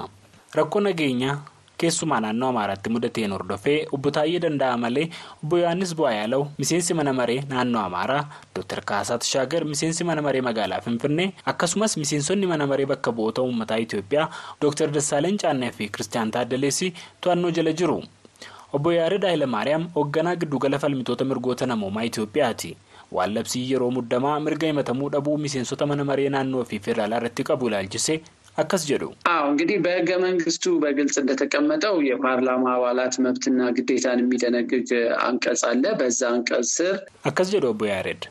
rakkoo 0.58 0.80
nageenyaa 0.86 1.36
keessumaa 1.80 2.20
naannoo 2.24 2.48
amaaraatti 2.52 2.90
mudateen 2.94 3.32
hordofee 3.32 3.76
obbo 3.96 4.10
Taayyee 4.16 4.40
Danda'a 4.44 4.76
malee 4.82 5.06
obbo 5.44 5.58
Yohaannis 5.58 5.94
Bu'aayaalaw 5.98 6.42
miseensi 6.58 6.94
mana 6.98 7.12
maree 7.20 7.38
naannoo 7.52 7.82
amaaraa 7.82 8.24
Dr. 8.58 8.80
Kaasaa 8.90 9.18
Tashaagar 9.22 9.64
miseensi 9.64 10.04
mana 10.04 10.22
maree 10.26 10.42
magaalaa 10.48 10.80
Finfinnee 10.86 11.28
akkasumas 11.52 11.96
miseensonni 11.96 12.46
mana 12.52 12.66
maree 12.72 12.86
bakka 12.92 13.12
bu'oota 13.12 13.42
uummataa 13.42 13.80
Itoophiyaa 13.86 14.28
Dr. 14.62 14.88
Dassaaleen 14.96 15.38
Caannee 15.42 15.70
fi 15.78 15.88
Kiristiyaan 15.88 16.30
Taaddaleessi 16.30 16.94
to'annoo 17.20 17.50
jala 17.50 17.72
jiru. 17.72 18.02
Obbo 18.73 18.89
Yaared 18.97 19.23
Hayilamaariyaam 19.29 19.83
hoogganaa 19.95 20.35
giddugala 20.41 20.79
falmitoota 20.83 21.25
mirgoota 21.31 21.65
namoomaa 21.71 22.03
Itoophiyaati. 22.09 22.71
Waan 23.15 23.33
labsii 23.37 23.65
yeroo 23.71 23.91
muddamaa 23.97 24.39
mirga 24.45 24.67
himatamuu 24.67 25.09
dhabuu 25.13 25.37
miseensota 25.43 25.85
mana 25.91 26.03
maree 26.09 26.29
naannoo 26.35 26.63
fi 26.71 26.79
federaalaa 26.87 27.19
irratti 27.21 27.43
qabu 27.49 27.67
ilaalchise 27.69 28.15
akkas 28.61 28.83
jedhu. 28.89 29.07
አዎ 29.31 29.45
እንግዲህ 29.51 29.77
በህገ 29.85 30.09
መንግስቱ 30.25 30.63
በግልጽ 30.83 31.15
እንደተቀመጠው 31.21 31.95
የፓርላማ 32.09 32.63
አባላት 32.75 33.15
መብትና 33.25 33.59
ግዴታን 33.77 34.19
የሚደነግግ 34.23 34.89
አንቀጽ 35.27 35.61
አለ። 35.71 35.83
በዛ 36.01 36.19
አንቀጽ 36.35 36.67
ስር 36.77 36.95
akkas 37.29 37.49
jedhu 37.53 37.69
obbo 37.73 37.85
Yaared. 37.91 38.21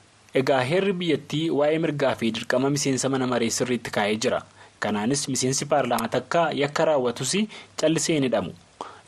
Egaa 0.41 0.63
heerri 0.71 0.95
biyyattii 1.01 1.45
waa'ee 1.59 1.79
mirgaa 1.85 2.15
fi 2.21 2.31
dirqama 2.37 2.71
miseensa 2.77 3.11
mana 3.15 3.27
maree 3.33 3.51
sirriitti 3.59 3.91
kaa'ee 3.97 4.17
jira. 4.25 4.41
Kanaanis 4.85 5.23
miseensi 5.33 5.65
paarlaamaa 5.73 6.11
takka 6.17 6.41
yakka 6.63 6.85
raawwatus 6.91 7.35
callisee 7.83 8.17
hin 8.19 8.27
hidhamu. 8.29 8.53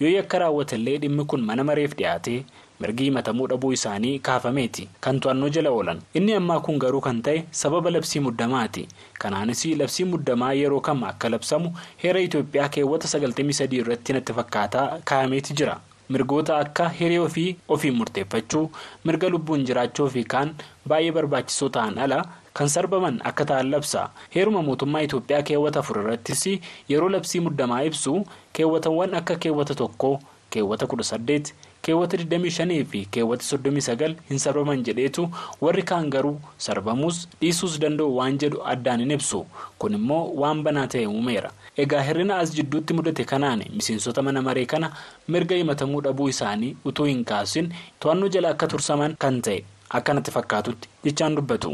Yoo 0.02 0.10
yakka 0.18 0.40
raawwatallee 0.44 0.98
dhimmi 1.04 1.26
kun 1.26 1.42
mana 1.50 1.64
mareef 1.70 1.96
dhiyaate 2.00 2.36
mirgi 2.82 3.04
himatamuu 3.04 3.48
dhabuu 3.48 3.74
isaanii 3.74 4.20
kaafameeti. 4.28 4.88
Kan 5.02 5.20
to'annoo 5.20 5.50
jala 5.50 5.70
oolan. 5.72 6.00
Inni 6.18 6.34
ammaa 6.34 6.60
kun 6.66 6.80
garuu 6.84 7.02
kan 7.08 7.22
ta'e 7.22 7.44
sababa 7.52 7.92
labsii 7.92 8.20
muddamaati. 8.28 8.88
Kanaanis 9.22 9.62
labsii 9.82 10.06
muddamaa 10.14 10.54
yeroo 10.54 10.80
kam 10.82 11.04
akka 11.04 11.30
labsamu 11.30 11.74
heera 12.04 12.20
itoophiyaa 12.28 12.70
keewwata 12.70 13.08
93 13.20 13.78
irratti 13.84 14.14
natti 14.14 14.34
fakkaataa 14.34 15.00
kaayameeti 15.06 15.54
jira. 15.54 15.78
Mirgoota 16.10 16.58
akka 16.58 16.90
hiree 16.90 17.20
ofii 17.20 17.56
ofiin 17.70 17.94
murteeffachuu 17.96 18.72
mirga 19.06 19.30
lubbuun 19.30 19.64
jiraachuu 19.66 20.10
fi 20.10 20.24
kaan 20.24 20.56
baay'ee 20.88 21.12
barbaachisoo 21.12 21.70
ta'an 21.70 21.98
ala. 21.98 22.26
Kan 22.54 22.68
sarbaman 22.70 23.22
akka 23.30 23.46
ta'an 23.46 23.70
labsa 23.74 24.10
heeruma 24.36 24.62
mootummaa 24.68 25.02
itoophiyaa 25.08 25.42
keewwata 25.50 25.80
afur 25.80 25.98
irrattis 26.04 26.44
yeroo 26.92 27.10
labsii 27.10 27.40
muddamaa 27.48 27.84
ibsu 27.90 28.26
keewwatawwan 28.54 29.14
akka 29.20 29.36
keewwata 29.36 29.76
tokkoo 29.76 30.20
keewwata 30.50 30.88
kudha 30.88 31.04
saddeet 31.04 31.54
keewwata 31.82 32.18
25 32.18 32.86
fi 32.92 33.06
keewwata 33.12 33.44
39 33.58 34.16
hin 34.30 34.40
sarbaman 34.40 34.84
jedheetu 34.84 35.30
warri 35.62 35.84
kaan 35.84 36.10
garuu 36.10 36.40
sarbamuus 36.58 37.28
dhiisuus 37.42 37.80
danda'u 37.80 38.18
waan 38.18 38.38
jedhu 38.44 38.60
addaan 38.74 39.00
hin 39.06 39.12
ibsu 39.18 39.40
kun 39.80 39.94
immoo 40.00 40.24
waan 40.44 40.64
banaa 40.64 40.88
ta'e 40.88 41.06
uumeera 41.08 41.52
egaa 41.78 42.02
hirrina 42.08 42.38
as 42.44 42.52
jidduutti 42.58 42.94
mudate 42.94 43.24
kanaan 43.32 43.64
miseensota 43.76 44.22
mana 44.22 44.42
maree 44.42 44.66
kana 44.66 44.92
mirga 45.28 45.56
himatamuu 45.62 46.02
dhabuu 46.02 46.30
isaanii 46.34 46.76
utuu 46.86 47.06
hin 47.12 47.24
kaasin 47.32 47.72
to'annoo 48.00 48.30
jala 48.36 48.50
akka 48.56 48.68
tursaman 48.76 49.16
kan 49.26 49.42
ta'e 49.42 49.64
akkanatti 49.90 50.32
fakkaatutti 50.32 50.90
jechaan 51.04 51.36
dubbatu. 51.36 51.72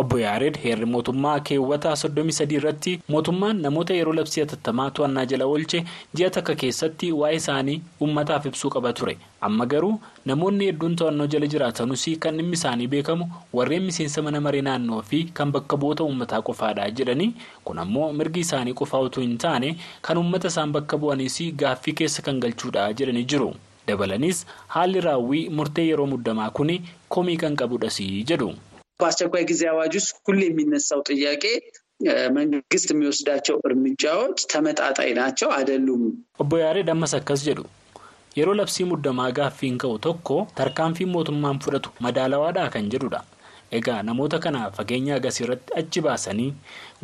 Obbo 0.00 0.18
yaared 0.20 0.56
heerri 0.64 0.86
mootummaa 0.94 1.40
keewwata 1.48 1.90
33 2.02 2.54
irratti 2.58 2.92
mootummaan 3.14 3.60
namoota 3.64 3.94
yeroo 3.98 4.12
labsii 4.18 4.40
hatattamaa 4.44 4.90
to'annaa 4.98 5.24
jala 5.32 5.46
oolche 5.52 5.80
ji'a 6.16 6.30
takka 6.36 6.54
keessatti 6.62 7.12
waa'ee 7.20 7.36
isaanii 7.40 7.80
uummataaf 8.00 8.46
ibsuu 8.50 8.70
qaba 8.76 8.92
ture 9.00 9.14
amma 9.48 9.66
garuu 9.72 9.92
namoonni 10.30 10.68
hedduun 10.70 10.96
to'annoo 11.00 11.26
jala 11.34 11.46
jiraatanus 11.54 12.04
kan 12.26 12.36
dhimmi 12.40 12.56
isaanii 12.60 12.86
beekamu 12.94 13.26
warreen 13.58 13.84
miseensa 13.88 14.22
mana 14.28 14.40
maree 14.46 14.62
naannoo 14.68 15.02
fi 15.10 15.24
kan 15.40 15.52
bakka 15.56 15.76
bu'oota 15.82 16.04
uummataa 16.04 16.42
qofaadha 16.50 16.90
jedhanii 17.00 17.30
kun 17.64 17.78
ammoo 17.84 18.12
mirgi 18.20 18.40
isaanii 18.46 18.76
qofaa 18.82 19.00
utuu 19.08 19.26
hin 19.26 19.36
taane 19.46 19.76
kan 20.08 20.18
uummata 20.22 20.48
isaan 20.54 20.72
bakka 20.78 20.98
bu'anis 21.04 21.38
gaaffii 21.64 21.96
keessa 22.02 22.22
kan 22.30 22.40
galchuudha 22.46 22.86
jedhanii 23.02 23.24
jiru 23.34 23.50
dabalaniis 23.86 24.46
haalli 24.74 25.00
raawwii 25.08 25.44
murtee 25.60 25.86
yeroo 25.90 26.06
muddamaa 26.16 26.50
kun 26.50 26.70
komii 27.08 27.36
kan 27.36 27.56
qabudhas 27.56 28.00
jedhu. 28.32 28.50
በአስቸኳይ 29.01 29.43
ጊዜ 29.51 29.61
አዋጅ 29.73 29.93
ውስጥ 29.99 30.11
ሁሌ 30.27 30.41
የሚነሳው 30.49 31.01
ጥያቄ 31.11 31.43
መንግስት 32.37 32.89
የሚወስዳቸው 32.93 33.55
እርምጃዎች 33.67 34.39
ተመጣጣኝ 34.53 35.09
ናቸው 35.21 35.49
አይደሉም? 35.57 36.03
obbo 36.43 36.55
Yaared 36.63 36.89
ammas 36.93 37.13
akkas 37.19 37.41
jedhu 37.47 37.65
yeroo 38.39 38.55
labsii 38.59 38.85
muddamaa 38.91 39.29
gaaffiin 39.37 39.75
ka'u 39.83 39.95
tokko 40.07 40.37
tarkaanfiin 40.59 41.11
mootummaan 41.15 41.61
fudhatu 41.65 41.89
madaalawaadhaa 42.05 42.73
kan 42.75 42.89
jedhudha. 42.93 43.21
egaa 43.77 44.01
namoota 44.07 44.37
kana 44.45 44.59
fageenya 44.77 45.13
agasii 45.19 45.43
irratti 45.45 45.71
achi 45.81 45.99
baasanii 46.07 46.49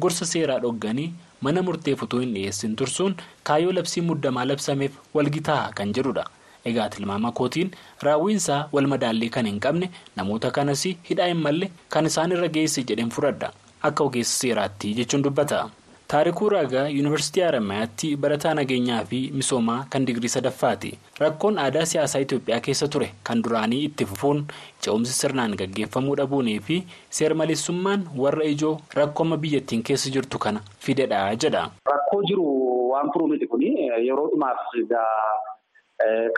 gorsa 0.04 0.26
seeraa 0.34 0.60
dhogganii 0.66 1.08
mana 1.46 1.62
murteef 1.68 2.04
utuu 2.06 2.20
hin 2.24 2.34
dhiyeessin 2.36 2.76
tursuun 2.82 3.14
kaayyoo 3.50 3.74
labsii 3.78 4.04
muddamaa 4.10 4.46
labsameef 4.52 4.94
walgitaa 5.18 5.64
kan 5.78 5.90
jedhudha. 5.98 6.26
Egaa 6.73 6.89
tilmaama 6.97 7.33
kootiin 7.41 7.71
raawwiinsaa 8.09 8.61
wal 8.77 8.87
madaallii 8.95 9.31
kan 9.39 9.47
hin 9.53 9.61
qabne 9.69 9.91
namoota 10.21 10.51
kanas 10.61 10.85
hidhaa 11.11 11.27
hin 11.33 11.43
malle 11.49 11.71
kan 11.97 12.07
isaan 12.13 12.33
irra 12.39 12.49
geesse 12.59 12.83
jedheen 12.93 13.11
fudhadha 13.19 13.51
akka 13.91 14.05
ogeessa 14.05 14.39
seeraatti 14.45 14.95
jechuun 15.01 15.23
dubbata. 15.25 15.67
taarikuu 16.13 16.49
raagaa 16.53 16.83
yuunivarsiitii 16.89 17.43
haramayaatti 17.45 18.09
barataa 18.25 18.51
nageenyaa 18.59 18.99
fi 19.13 19.19
misoomaa 19.39 19.79
kan 19.95 20.05
digirii 20.11 20.29
sadaffaati 20.35 20.91
rakkoon 21.23 21.59
aadaa 21.63 21.83
siyaasaa 21.93 22.21
itoophiyaa 22.25 22.61
keessa 22.67 22.89
ture 22.97 23.09
kan 23.31 23.43
duraanii 23.47 23.81
itti 23.89 24.07
fufuun 24.11 24.45
ce'umsi 24.87 25.13
sirnaan 25.17 25.57
gaggeeffamuu 25.63 26.15
dhabuunii 26.23 26.57
fi 26.69 26.77
seermaleessummaan 27.19 28.07
warra 28.23 28.45
ijoo 28.53 28.73
rakkooma 29.01 29.37
biyyattiin 29.47 29.83
keessa 29.91 30.11
jirtu 30.19 30.39
kana 30.47 30.61
fidedha 30.87 31.25
jedha. 31.47 31.65
rakkoo 31.93 32.23
jiru 32.31 32.47
waan 32.95 33.13
furuu 33.13 33.29
miti 33.35 33.47
kun 33.47 33.63
yeroo 34.07 34.31
dhumaaf 34.31 34.59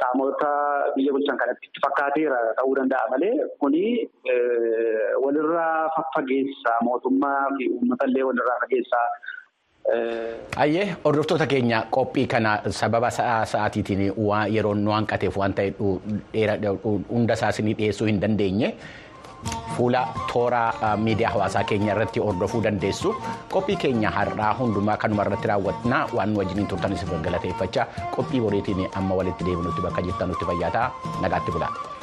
qaamota 0.01 0.51
biyya 0.97 1.13
bulchan 1.13 1.39
kanatti 1.39 1.67
itti 1.71 1.81
fakkaateera 1.87 2.37
ta'uu 2.59 2.75
danda'a 2.79 3.11
malee 3.15 3.35
kuni 3.63 3.83
walirraa 5.25 5.89
faffageessa 5.97 6.77
mootummaa 6.89 7.41
fi 7.59 7.67
uummatallee 7.73 8.23
walirraa 8.31 8.61
fageessaa. 8.61 9.09
Ayyee 10.63 10.87
hordoftoota 11.05 11.47
keenya 11.47 11.83
qophii 11.97 12.27
kana 12.27 12.53
sababa 12.79 13.11
sa'aatiitiin 13.19 14.03
yeroo 14.55 14.75
nu 14.75 14.91
hanqateef 14.97 15.37
waan 15.43 15.55
ta'e 15.55 15.73
hunda 17.13 17.35
isaanii 17.35 17.75
dhiyeessuu 17.79 18.07
hin 18.11 18.21
dandeenye 18.25 18.75
fuula 19.77 20.03
toora 20.33 20.63
miidiyaa 21.05 21.33
hawaasaa 21.35 21.65
keenya 21.65 21.93
irratti 21.95 22.21
hordofuu 22.29 22.63
dandeessu 22.65 23.15
qophii 23.53 23.77
keenya 23.85 24.11
har'aa 24.17 24.55
hundumaa 24.61 24.97
kanuma 25.05 25.23
irratti 25.29 25.49
raawwatna 25.53 26.07
waan 26.17 26.33
nu 26.33 26.39
wajjiniin 26.43 26.67
turtanis 26.73 27.05
galateeffachaa 27.29 27.87
qophii 28.17 28.41
boriitiin 28.47 28.89
amma 29.03 29.15
walitti 29.21 29.45
deebinutti 29.51 29.83
bakka 29.87 30.03
jirtanutti 30.09 30.45
fayyaa 30.51 30.71
ta'aa 30.71 30.91
nagaatti 31.23 31.53
bulaa. 31.53 31.98